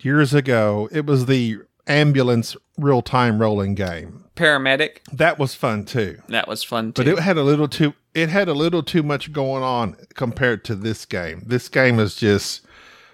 years 0.00 0.34
ago. 0.34 0.88
It 0.90 1.06
was 1.06 1.26
the 1.26 1.58
ambulance 1.86 2.56
real 2.76 3.02
time 3.02 3.40
rolling 3.40 3.76
game. 3.76 4.24
Paramedic, 4.36 4.98
That 5.12 5.38
was 5.38 5.54
fun 5.54 5.84
too. 5.84 6.18
that 6.28 6.46
was 6.46 6.62
fun 6.62 6.92
too. 6.92 7.02
But 7.02 7.08
it 7.08 7.18
had 7.18 7.36
a 7.36 7.42
little 7.42 7.68
too 7.68 7.94
it 8.14 8.28
had 8.28 8.48
a 8.48 8.54
little 8.54 8.82
too 8.82 9.02
much 9.02 9.32
going 9.32 9.62
on 9.62 9.96
compared 10.14 10.64
to 10.66 10.74
this 10.74 11.04
game. 11.04 11.42
This 11.44 11.68
game 11.68 11.98
is 11.98 12.14
just 12.14 12.64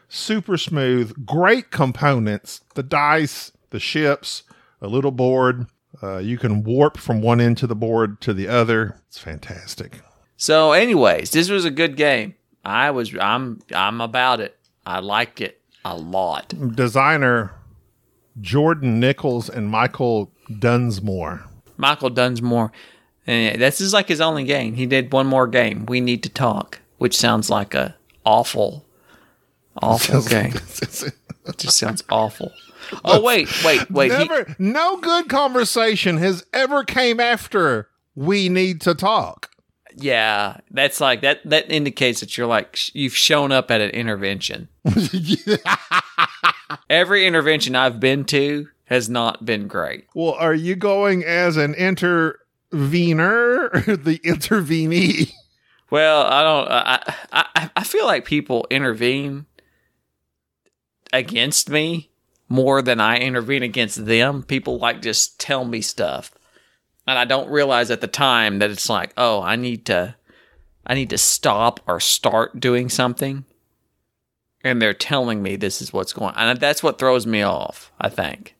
super 0.08 0.56
smooth, 0.56 1.26
great 1.26 1.70
components, 1.70 2.60
the 2.74 2.82
dice, 2.84 3.50
the 3.70 3.80
ships, 3.80 4.42
a 4.80 4.86
little 4.86 5.10
board. 5.10 5.66
Uh, 6.02 6.18
you 6.18 6.38
can 6.38 6.62
warp 6.62 6.96
from 6.98 7.20
one 7.20 7.40
end 7.40 7.56
to 7.58 7.66
the 7.66 7.74
board 7.74 8.20
to 8.20 8.32
the 8.32 8.46
other. 8.48 9.00
It's 9.08 9.18
fantastic. 9.18 10.00
so, 10.36 10.72
anyways, 10.72 11.30
this 11.30 11.50
was 11.50 11.64
a 11.64 11.70
good 11.70 11.96
game. 11.96 12.34
I 12.64 12.90
was, 12.92 13.12
I'm, 13.20 13.60
I'm 13.74 14.00
about 14.00 14.40
it. 14.40 14.56
I 14.86 15.00
liked 15.00 15.40
it 15.40 15.60
a 15.84 15.96
lot. 15.96 16.54
Designer 16.76 17.52
Jordan 18.40 18.98
Nichols 19.00 19.48
and 19.48 19.68
Michael 19.68 20.31
Dunsmore. 20.58 21.44
Michael 21.76 22.10
Dunsmore, 22.10 22.70
and 23.26 23.60
this 23.60 23.80
is 23.80 23.92
like 23.92 24.08
his 24.08 24.20
only 24.20 24.44
game. 24.44 24.74
He 24.74 24.86
did 24.86 25.12
one 25.12 25.26
more 25.26 25.46
game. 25.46 25.86
We 25.86 26.00
need 26.00 26.22
to 26.24 26.28
talk, 26.28 26.80
which 26.98 27.16
sounds 27.16 27.50
like 27.50 27.74
a 27.74 27.96
awful, 28.24 28.84
awful 29.80 30.22
game. 30.22 30.54
It 31.44 31.58
just 31.58 31.76
sounds 31.78 32.04
awful. 32.08 32.52
Oh 33.04 33.20
wait, 33.22 33.48
wait, 33.64 33.90
wait. 33.90 34.12
he- 34.12 34.54
no 34.58 34.96
good 34.98 35.28
conversation 35.28 36.18
has 36.18 36.44
ever 36.52 36.84
came 36.84 37.18
after 37.20 37.88
we 38.14 38.48
need 38.48 38.80
to 38.82 38.94
talk. 38.94 39.50
yeah, 39.96 40.58
that's 40.70 41.00
like 41.00 41.22
that. 41.22 41.40
That 41.44 41.70
indicates 41.70 42.20
that 42.20 42.36
you're 42.36 42.46
like 42.46 42.94
you've 42.94 43.16
shown 43.16 43.50
up 43.50 43.70
at 43.70 43.80
an 43.80 43.90
intervention. 43.90 44.68
Every 46.90 47.26
intervention 47.26 47.74
I've 47.76 48.00
been 48.00 48.24
to 48.26 48.68
has 48.92 49.08
not 49.08 49.46
been 49.46 49.68
great. 49.68 50.06
Well, 50.14 50.34
are 50.34 50.52
you 50.52 50.76
going 50.76 51.24
as 51.24 51.56
an 51.56 51.72
intervener, 51.74 53.70
or 53.72 53.80
the 53.96 54.18
intervenee? 54.18 55.32
Well, 55.90 56.26
I 56.26 56.42
don't. 56.42 56.68
I 56.70 57.14
I 57.32 57.70
I 57.74 57.84
feel 57.84 58.04
like 58.04 58.26
people 58.26 58.66
intervene 58.68 59.46
against 61.10 61.70
me 61.70 62.10
more 62.50 62.82
than 62.82 63.00
I 63.00 63.16
intervene 63.16 63.62
against 63.62 64.04
them. 64.04 64.42
People 64.42 64.78
like 64.78 65.00
just 65.00 65.40
tell 65.40 65.64
me 65.64 65.80
stuff, 65.80 66.30
and 67.06 67.18
I 67.18 67.24
don't 67.24 67.50
realize 67.50 67.90
at 67.90 68.02
the 68.02 68.06
time 68.06 68.58
that 68.58 68.70
it's 68.70 68.90
like, 68.90 69.14
oh, 69.16 69.40
I 69.40 69.56
need 69.56 69.86
to, 69.86 70.16
I 70.86 70.92
need 70.92 71.08
to 71.10 71.18
stop 71.18 71.80
or 71.86 71.98
start 71.98 72.60
doing 72.60 72.90
something, 72.90 73.46
and 74.62 74.82
they're 74.82 74.92
telling 74.92 75.42
me 75.42 75.56
this 75.56 75.80
is 75.80 75.94
what's 75.94 76.12
going, 76.12 76.34
on. 76.34 76.48
and 76.48 76.60
that's 76.60 76.82
what 76.82 76.98
throws 76.98 77.26
me 77.26 77.40
off. 77.40 77.90
I 77.98 78.10
think. 78.10 78.54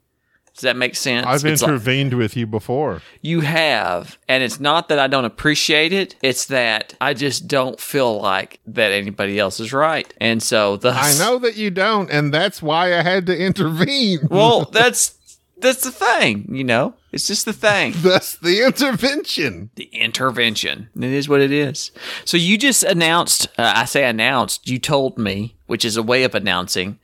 Does 0.55 0.63
that 0.63 0.77
make 0.77 0.95
sense? 0.97 1.27
I've 1.27 1.45
It's 1.45 1.63
like- 1.63 1.69
intervened 1.71 2.15
with 2.15 2.37
you 2.37 2.47
before. 2.47 3.01
you 3.23 3.41
have, 3.41 4.19
and 4.29 4.43
it's 4.43 4.61
not 4.61 4.89
that 4.89 4.99
I 4.99 5.07
don't 5.07 5.25
appreciate 5.25 5.93
it. 5.93 6.15
It's 6.23 6.45
that 6.47 6.95
I 7.01 7.15
just 7.15 7.49
don't 7.49 7.81
feel 7.81 8.21
like 8.21 8.61
that 8.67 8.93
anybody 8.93 9.39
else 9.39 9.61
is 9.61 9.73
right, 9.73 10.13
and 10.19 10.43
so 10.43 10.77
thus, 10.77 11.21
I 11.21 11.25
know 11.25 11.39
that 11.39 11.57
you 11.57 11.71
don't, 11.71 12.11
and 12.11 12.33
that's 12.35 12.61
why 12.63 12.97
I 12.99 13.03
had 13.03 13.27
to 13.27 13.37
intervene. 13.37 14.21
Well, 14.31 14.67
that's 14.71 15.15
that's 15.59 15.83
the 15.85 15.93
thing, 15.93 16.49
you 16.55 16.65
know. 16.65 16.95
It's 17.13 17.27
just 17.27 17.45
the 17.45 17.53
thing. 17.53 17.93
that's 17.99 18.37
the 18.37 18.63
intervention. 18.67 19.71
The 19.77 19.85
intervention. 19.93 20.89
It 20.97 21.05
is 21.05 21.29
what 21.29 21.41
it 21.41 21.53
is. 21.53 21.93
So 22.25 22.37
you 22.37 22.57
just 22.59 22.83
announced. 22.83 23.47
Uh, 23.59 23.73
I 23.77 23.85
say 23.85 24.05
announced. 24.09 24.69
You 24.69 24.79
told 24.79 25.19
me, 25.19 25.55
which 25.67 25.85
is 25.85 25.97
a 25.97 26.03
way 26.03 26.25
of 26.25 26.35
announcing 26.35 26.99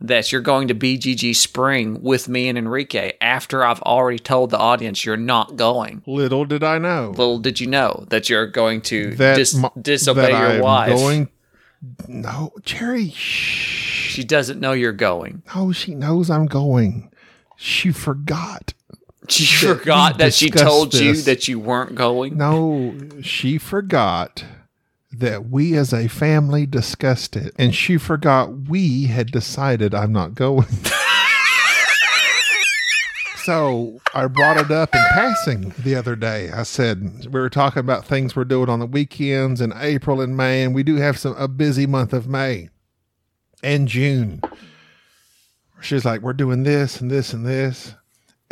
that 0.00 0.32
you're 0.32 0.40
going 0.40 0.68
to 0.68 0.74
BGG 0.74 1.34
Spring 1.34 2.02
with 2.02 2.28
me 2.28 2.48
and 2.48 2.58
Enrique 2.58 3.12
after 3.20 3.64
I've 3.64 3.80
already 3.82 4.18
told 4.18 4.50
the 4.50 4.58
audience 4.58 5.04
you're 5.04 5.16
not 5.16 5.56
going. 5.56 6.02
Little 6.06 6.44
did 6.44 6.62
I 6.62 6.78
know 6.78 7.10
Little 7.10 7.38
did 7.38 7.60
you 7.60 7.66
know 7.66 8.04
that 8.08 8.28
you're 8.28 8.46
going 8.46 8.80
to 8.82 9.14
that 9.16 9.36
dis- 9.36 9.54
mo- 9.54 9.72
disobey 9.80 10.22
that 10.22 10.30
your 10.30 10.50
I'm 10.50 10.60
wife. 10.60 10.90
Going, 10.90 11.28
no, 12.08 12.52
Jerry. 12.62 13.10
Shh. 13.10 14.10
She 14.14 14.22
doesn't 14.24 14.60
know 14.60 14.72
you're 14.72 14.92
going. 14.92 15.42
No, 15.56 15.72
she 15.72 15.94
knows 15.94 16.30
I'm 16.30 16.46
going. 16.46 17.10
She 17.56 17.90
forgot. 17.90 18.72
She 19.28 19.66
That 19.66 19.78
forgot 19.78 20.18
that 20.18 20.34
she 20.34 20.50
told 20.50 20.94
you 20.94 21.14
that 21.22 21.48
you 21.48 21.58
weren't 21.58 21.94
going. 21.94 22.36
No, 22.36 22.94
she 23.22 23.58
forgot 23.58 24.44
that 25.18 25.48
we 25.50 25.76
as 25.76 25.92
a 25.92 26.08
family 26.08 26.66
discussed 26.66 27.36
it, 27.36 27.54
and 27.56 27.74
she 27.74 27.98
forgot 27.98 28.68
we 28.68 29.04
had 29.04 29.30
decided 29.30 29.94
I'm 29.94 30.12
not 30.12 30.34
going. 30.34 30.66
so 33.44 34.00
I 34.14 34.26
brought 34.26 34.56
it 34.58 34.70
up 34.70 34.94
in 34.94 35.04
passing 35.12 35.74
the 35.78 35.94
other 35.94 36.16
day. 36.16 36.50
I 36.50 36.62
said 36.62 37.26
we 37.26 37.40
were 37.40 37.50
talking 37.50 37.80
about 37.80 38.06
things 38.06 38.34
we're 38.34 38.44
doing 38.44 38.68
on 38.68 38.80
the 38.80 38.86
weekends 38.86 39.60
in 39.60 39.72
April 39.76 40.20
and 40.20 40.36
May, 40.36 40.62
and 40.62 40.74
we 40.74 40.82
do 40.82 40.96
have 40.96 41.18
some 41.18 41.34
a 41.36 41.48
busy 41.48 41.86
month 41.86 42.12
of 42.12 42.26
May 42.28 42.68
and 43.62 43.88
June. 43.88 44.40
She's 45.80 46.04
like, 46.04 46.20
we're 46.22 46.32
doing 46.32 46.62
this 46.62 47.00
and 47.00 47.10
this 47.10 47.32
and 47.32 47.46
this. 47.46 47.94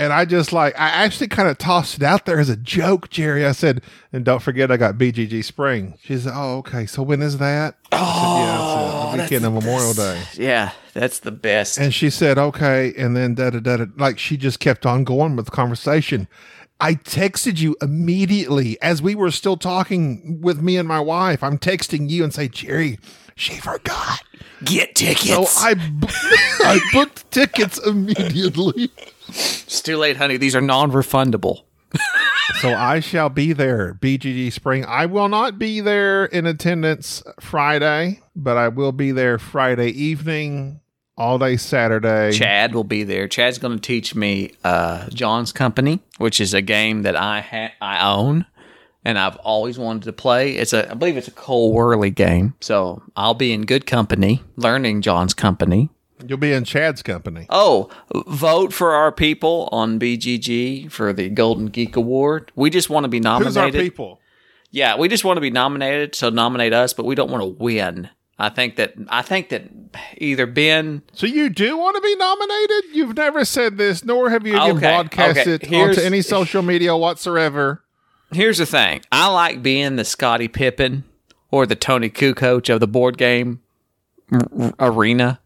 And 0.02 0.12
I 0.12 0.24
just 0.24 0.52
like, 0.52 0.74
I 0.74 0.88
actually 0.88 1.28
kind 1.28 1.48
of 1.48 1.58
tossed 1.58 1.98
it 1.98 2.02
out 2.02 2.26
there 2.26 2.40
as 2.40 2.48
a 2.48 2.56
joke, 2.56 3.08
Jerry. 3.08 3.46
I 3.46 3.52
said, 3.52 3.82
and 4.12 4.24
don't 4.24 4.42
forget, 4.42 4.72
I 4.72 4.76
got 4.76 4.96
BGG 4.96 5.44
Spring. 5.44 5.96
She 6.02 6.18
said, 6.18 6.32
oh, 6.34 6.58
okay. 6.58 6.86
So 6.86 7.04
when 7.04 7.22
is 7.22 7.38
that? 7.38 7.76
I 7.92 7.98
said, 7.98 8.02
yeah, 8.02 8.54
it's 8.54 8.74
the 8.74 9.20
oh, 9.20 9.22
weekend 9.22 9.44
of 9.46 9.52
Memorial 9.52 9.94
Day. 9.94 10.22
Yeah, 10.34 10.72
that's 10.92 11.20
the 11.20 11.30
best. 11.30 11.78
And 11.78 11.94
she 11.94 12.10
said, 12.10 12.36
okay. 12.36 12.92
And 12.98 13.16
then 13.16 13.36
da 13.36 13.50
da 13.50 13.60
da 13.60 13.76
da. 13.76 13.86
Like 13.96 14.18
she 14.18 14.36
just 14.36 14.58
kept 14.58 14.84
on 14.86 15.04
going 15.04 15.36
with 15.36 15.44
the 15.44 15.52
conversation. 15.52 16.26
I 16.80 16.94
texted 16.94 17.60
you 17.60 17.76
immediately 17.80 18.82
as 18.82 19.00
we 19.00 19.14
were 19.14 19.30
still 19.30 19.56
talking 19.56 20.40
with 20.42 20.60
me 20.60 20.76
and 20.76 20.88
my 20.88 20.98
wife. 20.98 21.44
I'm 21.44 21.58
texting 21.58 22.10
you 22.10 22.24
and 22.24 22.34
say, 22.34 22.48
Jerry, 22.48 22.98
she 23.36 23.54
forgot. 23.54 24.20
Get 24.64 24.96
tickets. 24.96 25.28
So 25.28 25.44
I, 25.58 25.76
I 26.64 26.80
booked 26.92 27.30
tickets 27.30 27.78
immediately. 27.86 28.90
It's 29.32 29.80
too 29.80 29.96
late, 29.96 30.16
honey. 30.16 30.36
These 30.36 30.54
are 30.54 30.60
non-refundable. 30.60 31.62
So 32.60 32.74
I 32.74 33.00
shall 33.00 33.28
be 33.28 33.52
there, 33.52 33.94
BGG 33.94 34.52
Spring. 34.52 34.84
I 34.84 35.06
will 35.06 35.28
not 35.28 35.58
be 35.58 35.80
there 35.80 36.24
in 36.26 36.46
attendance 36.46 37.22
Friday, 37.40 38.20
but 38.36 38.56
I 38.56 38.68
will 38.68 38.92
be 38.92 39.10
there 39.12 39.38
Friday 39.38 39.88
evening, 39.88 40.80
all 41.16 41.38
day 41.38 41.56
Saturday. 41.56 42.32
Chad 42.32 42.74
will 42.74 42.84
be 42.84 43.04
there. 43.04 43.26
Chad's 43.28 43.58
going 43.58 43.76
to 43.76 43.80
teach 43.80 44.14
me 44.14 44.52
uh, 44.64 45.08
John's 45.10 45.52
Company, 45.52 46.00
which 46.18 46.40
is 46.40 46.54
a 46.54 46.62
game 46.62 47.02
that 47.02 47.16
I 47.16 47.40
ha- 47.40 47.72
I 47.80 48.08
own 48.12 48.46
and 49.04 49.18
I've 49.18 49.36
always 49.36 49.78
wanted 49.78 50.04
to 50.04 50.12
play. 50.12 50.52
It's 50.52 50.72
a 50.72 50.90
I 50.90 50.94
believe 50.94 51.16
it's 51.16 51.28
a 51.28 51.32
Cole 51.32 51.74
Wehrle 51.74 52.14
game. 52.14 52.54
So 52.60 53.02
I'll 53.16 53.34
be 53.34 53.52
in 53.52 53.62
good 53.62 53.86
company 53.86 54.42
learning 54.56 55.02
John's 55.02 55.34
Company. 55.34 55.90
You'll 56.26 56.38
be 56.38 56.52
in 56.52 56.64
Chad's 56.64 57.02
company. 57.02 57.46
Oh, 57.50 57.90
vote 58.26 58.72
for 58.72 58.92
our 58.92 59.12
people 59.12 59.68
on 59.72 59.98
BGG 59.98 60.90
for 60.90 61.12
the 61.12 61.28
Golden 61.28 61.66
Geek 61.66 61.96
Award. 61.96 62.52
We 62.54 62.70
just 62.70 62.88
want 62.90 63.04
to 63.04 63.08
be 63.08 63.20
nominated. 63.20 63.46
Who's 63.48 63.56
our 63.56 63.70
people? 63.82 64.20
Yeah, 64.70 64.96
we 64.96 65.08
just 65.08 65.24
want 65.24 65.36
to 65.36 65.40
be 65.42 65.50
nominated, 65.50 66.14
so 66.14 66.30
nominate 66.30 66.72
us, 66.72 66.92
but 66.94 67.04
we 67.04 67.14
don't 67.14 67.30
want 67.30 67.42
to 67.42 67.62
win. 67.62 68.08
I 68.38 68.48
think 68.48 68.76
that 68.76 68.94
I 69.08 69.22
think 69.22 69.50
that 69.50 69.64
either 70.16 70.46
Ben 70.46 71.02
So 71.12 71.26
you 71.26 71.48
do 71.50 71.76
want 71.76 71.94
to 71.96 72.00
be 72.00 72.16
nominated? 72.16 72.84
You've 72.96 73.14
never 73.16 73.44
said 73.44 73.76
this, 73.76 74.04
nor 74.04 74.30
have 74.30 74.46
you 74.46 74.56
Okay, 74.58 74.80
broadcast 74.80 75.40
okay. 75.40 75.52
it 75.52 75.66
Here's- 75.66 75.96
onto 75.98 76.06
any 76.06 76.22
social 76.22 76.62
media 76.62 76.96
whatsoever. 76.96 77.84
Here's 78.32 78.58
the 78.58 78.66
thing. 78.66 79.02
I 79.12 79.28
like 79.30 79.62
being 79.62 79.96
the 79.96 80.04
Scottie 80.04 80.48
Pippen 80.48 81.04
or 81.50 81.66
the 81.66 81.76
Toni 81.76 82.08
Kukoc 82.08 82.72
of 82.72 82.80
the 82.80 82.88
board 82.88 83.18
game 83.18 83.60
arena. 84.80 85.38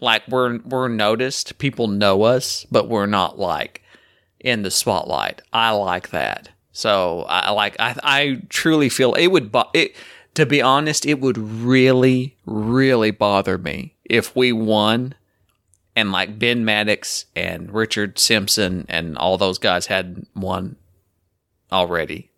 Like 0.00 0.26
we're 0.28 0.58
we're 0.58 0.88
noticed, 0.88 1.58
people 1.58 1.88
know 1.88 2.22
us, 2.22 2.66
but 2.70 2.88
we're 2.88 3.06
not 3.06 3.38
like 3.38 3.82
in 4.40 4.62
the 4.62 4.70
spotlight. 4.70 5.42
I 5.52 5.70
like 5.70 6.10
that. 6.10 6.50
So 6.72 7.22
I 7.28 7.50
like 7.50 7.76
I 7.78 7.96
I 8.02 8.42
truly 8.48 8.88
feel 8.88 9.14
it 9.14 9.28
would 9.28 9.50
bo- 9.50 9.70
it 9.74 9.96
to 10.34 10.46
be 10.46 10.62
honest, 10.62 11.04
it 11.04 11.20
would 11.20 11.36
really 11.36 12.36
really 12.46 13.10
bother 13.10 13.58
me 13.58 13.94
if 14.04 14.36
we 14.36 14.52
won 14.52 15.14
and 15.96 16.12
like 16.12 16.38
Ben 16.38 16.64
Maddox 16.64 17.24
and 17.34 17.72
Richard 17.72 18.20
Simpson 18.20 18.86
and 18.88 19.18
all 19.18 19.36
those 19.36 19.58
guys 19.58 19.86
had 19.86 20.24
won 20.36 20.76
already. 21.72 22.30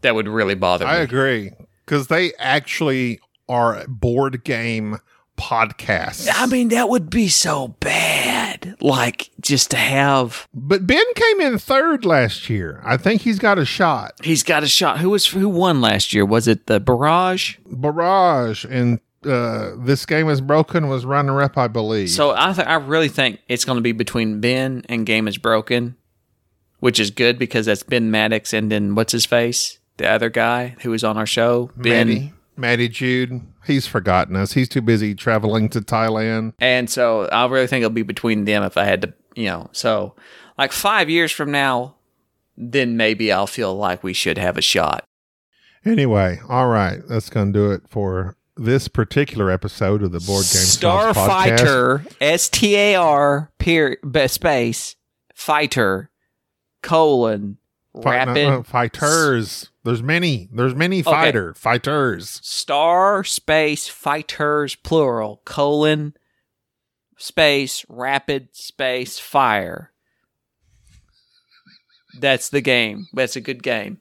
That 0.00 0.14
would 0.14 0.28
really 0.28 0.54
bother 0.54 0.86
I 0.86 0.92
me. 0.92 0.98
I 0.98 1.00
agree. 1.02 1.52
Because 1.84 2.06
they 2.06 2.32
actually 2.38 3.20
are 3.48 3.84
board 3.86 4.44
game 4.44 4.98
podcasts. 5.36 6.28
I 6.32 6.46
mean, 6.46 6.68
that 6.68 6.88
would 6.88 7.10
be 7.10 7.28
so 7.28 7.68
bad. 7.80 8.76
Like 8.80 9.30
just 9.40 9.70
to 9.72 9.76
have 9.76 10.46
But 10.54 10.86
Ben 10.86 11.04
came 11.14 11.40
in 11.40 11.58
third 11.58 12.04
last 12.04 12.48
year. 12.50 12.80
I 12.84 12.96
think 12.96 13.22
he's 13.22 13.38
got 13.38 13.58
a 13.58 13.64
shot. 13.64 14.12
he's 14.22 14.42
got 14.42 14.62
a 14.62 14.68
shot. 14.68 14.98
Who 14.98 15.10
was 15.10 15.26
who 15.26 15.48
won 15.48 15.80
last 15.80 16.12
year? 16.12 16.24
Was 16.24 16.46
it 16.48 16.66
the 16.66 16.80
Barrage? 16.80 17.56
Barrage 17.66 18.64
and 18.64 19.00
uh, 19.24 19.72
this 19.78 20.04
game 20.04 20.28
is 20.28 20.40
broken 20.40 20.88
was 20.88 21.04
runner 21.04 21.40
up, 21.42 21.56
I 21.56 21.68
believe. 21.68 22.10
So 22.10 22.34
I 22.36 22.52
th- 22.52 22.66
I 22.66 22.74
really 22.74 23.08
think 23.08 23.40
it's 23.48 23.64
going 23.64 23.76
to 23.76 23.82
be 23.82 23.92
between 23.92 24.40
Ben 24.40 24.84
and 24.88 25.06
Game 25.06 25.28
is 25.28 25.38
Broken, 25.38 25.96
which 26.80 26.98
is 26.98 27.10
good 27.12 27.38
because 27.38 27.66
that's 27.66 27.82
Ben 27.84 28.10
Maddox 28.10 28.52
and 28.52 28.70
then 28.70 28.94
what's 28.96 29.12
his 29.12 29.24
face, 29.24 29.78
the 29.96 30.08
other 30.08 30.28
guy 30.28 30.74
who 30.82 30.90
was 30.90 31.04
on 31.04 31.16
our 31.16 31.26
show, 31.26 31.70
Ben. 31.76 32.08
Matty, 32.08 32.32
Matty 32.56 32.88
Jude, 32.88 33.40
he's 33.66 33.86
forgotten 33.86 34.36
us. 34.36 34.52
He's 34.52 34.68
too 34.68 34.82
busy 34.82 35.14
traveling 35.14 35.68
to 35.70 35.80
Thailand. 35.80 36.54
And 36.58 36.88
so 36.88 37.26
I 37.26 37.46
really 37.46 37.66
think 37.66 37.82
it'll 37.82 37.94
be 37.94 38.02
between 38.02 38.44
them 38.44 38.62
if 38.62 38.76
I 38.76 38.84
had 38.84 39.02
to, 39.02 39.14
you 39.34 39.46
know. 39.46 39.68
So 39.72 40.14
like 40.58 40.72
five 40.72 41.08
years 41.08 41.32
from 41.32 41.50
now, 41.50 41.96
then 42.56 42.96
maybe 42.96 43.32
I'll 43.32 43.46
feel 43.46 43.74
like 43.74 44.02
we 44.02 44.12
should 44.12 44.38
have 44.38 44.56
a 44.58 44.62
shot. 44.62 45.04
Anyway, 45.84 46.38
all 46.48 46.68
right, 46.68 47.00
that's 47.08 47.30
going 47.30 47.52
to 47.52 47.58
do 47.58 47.70
it 47.72 47.82
for 47.88 48.36
this 48.56 48.86
particular 48.86 49.50
episode 49.50 50.02
of 50.02 50.12
the 50.12 50.20
Board 50.20 50.44
Game. 50.44 50.62
Starfighter, 50.62 52.06
S 52.20 52.48
T 52.48 52.76
A 52.76 52.94
R 52.94 53.50
space 54.28 54.96
fighter 55.34 56.10
colon 56.82 57.58
No, 57.94 58.10
rapid 58.10 58.34
no, 58.34 58.54
uh, 58.54 58.58
uh, 58.60 58.62
fighters. 58.62 59.70
There's 59.84 60.02
many. 60.02 60.48
There's 60.52 60.74
many 60.74 61.02
fighter 61.02 61.54
fighters. 61.54 62.40
star 62.42 63.24
space 63.24 63.88
fighters 63.88 64.74
plural 64.76 65.42
colon 65.44 66.14
space 67.18 67.84
rapid 67.88 68.48
space 68.54 69.18
fire. 69.18 69.92
That's 72.18 72.48
the 72.48 72.60
game. 72.60 73.06
That's 73.12 73.36
a 73.36 73.40
good 73.40 73.62
game. 73.62 74.00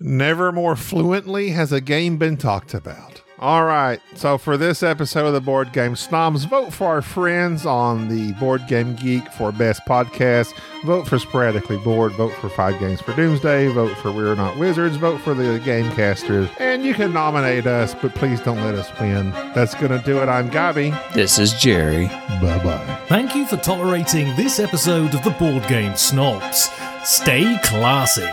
Never 0.00 0.52
more 0.52 0.76
fluently 0.76 1.50
has 1.50 1.72
a 1.72 1.80
game 1.80 2.18
been 2.18 2.36
talked 2.36 2.74
about. 2.74 3.22
All 3.40 3.64
right, 3.64 4.00
so 4.16 4.36
for 4.36 4.56
this 4.56 4.82
episode 4.82 5.26
of 5.26 5.32
the 5.32 5.40
Board 5.40 5.72
Game 5.72 5.94
Snobs, 5.94 6.42
vote 6.42 6.72
for 6.72 6.88
our 6.88 7.02
friends 7.02 7.64
on 7.64 8.08
the 8.08 8.32
Board 8.32 8.66
Game 8.66 8.96
Geek 8.96 9.30
for 9.32 9.52
Best 9.52 9.82
Podcast. 9.86 10.54
Vote 10.84 11.06
for 11.06 11.20
Sporadically 11.20 11.76
Bored. 11.76 12.10
Vote 12.14 12.32
for 12.40 12.48
Five 12.48 12.80
Games 12.80 13.00
for 13.00 13.14
Doomsday. 13.14 13.68
Vote 13.68 13.96
for 13.98 14.10
We're 14.10 14.34
Not 14.34 14.58
Wizards. 14.58 14.96
Vote 14.96 15.20
for 15.20 15.34
the 15.34 15.60
Gamecasters. 15.60 16.50
And 16.58 16.84
you 16.84 16.94
can 16.94 17.12
nominate 17.12 17.64
us, 17.68 17.94
but 17.94 18.12
please 18.16 18.40
don't 18.40 18.60
let 18.64 18.74
us 18.74 18.90
win. 18.98 19.30
That's 19.54 19.74
going 19.76 19.92
to 19.92 20.04
do 20.04 20.18
it. 20.18 20.28
I'm 20.28 20.50
Gabi. 20.50 20.90
This 21.12 21.38
is 21.38 21.52
Jerry. 21.54 22.08
Bye 22.42 22.60
bye. 22.64 23.00
Thank 23.06 23.36
you 23.36 23.46
for 23.46 23.56
tolerating 23.58 24.34
this 24.34 24.58
episode 24.58 25.14
of 25.14 25.22
the 25.22 25.30
Board 25.30 25.64
Game 25.68 25.94
Snobs. 25.94 26.70
Stay 27.04 27.56
classy. 27.62 28.26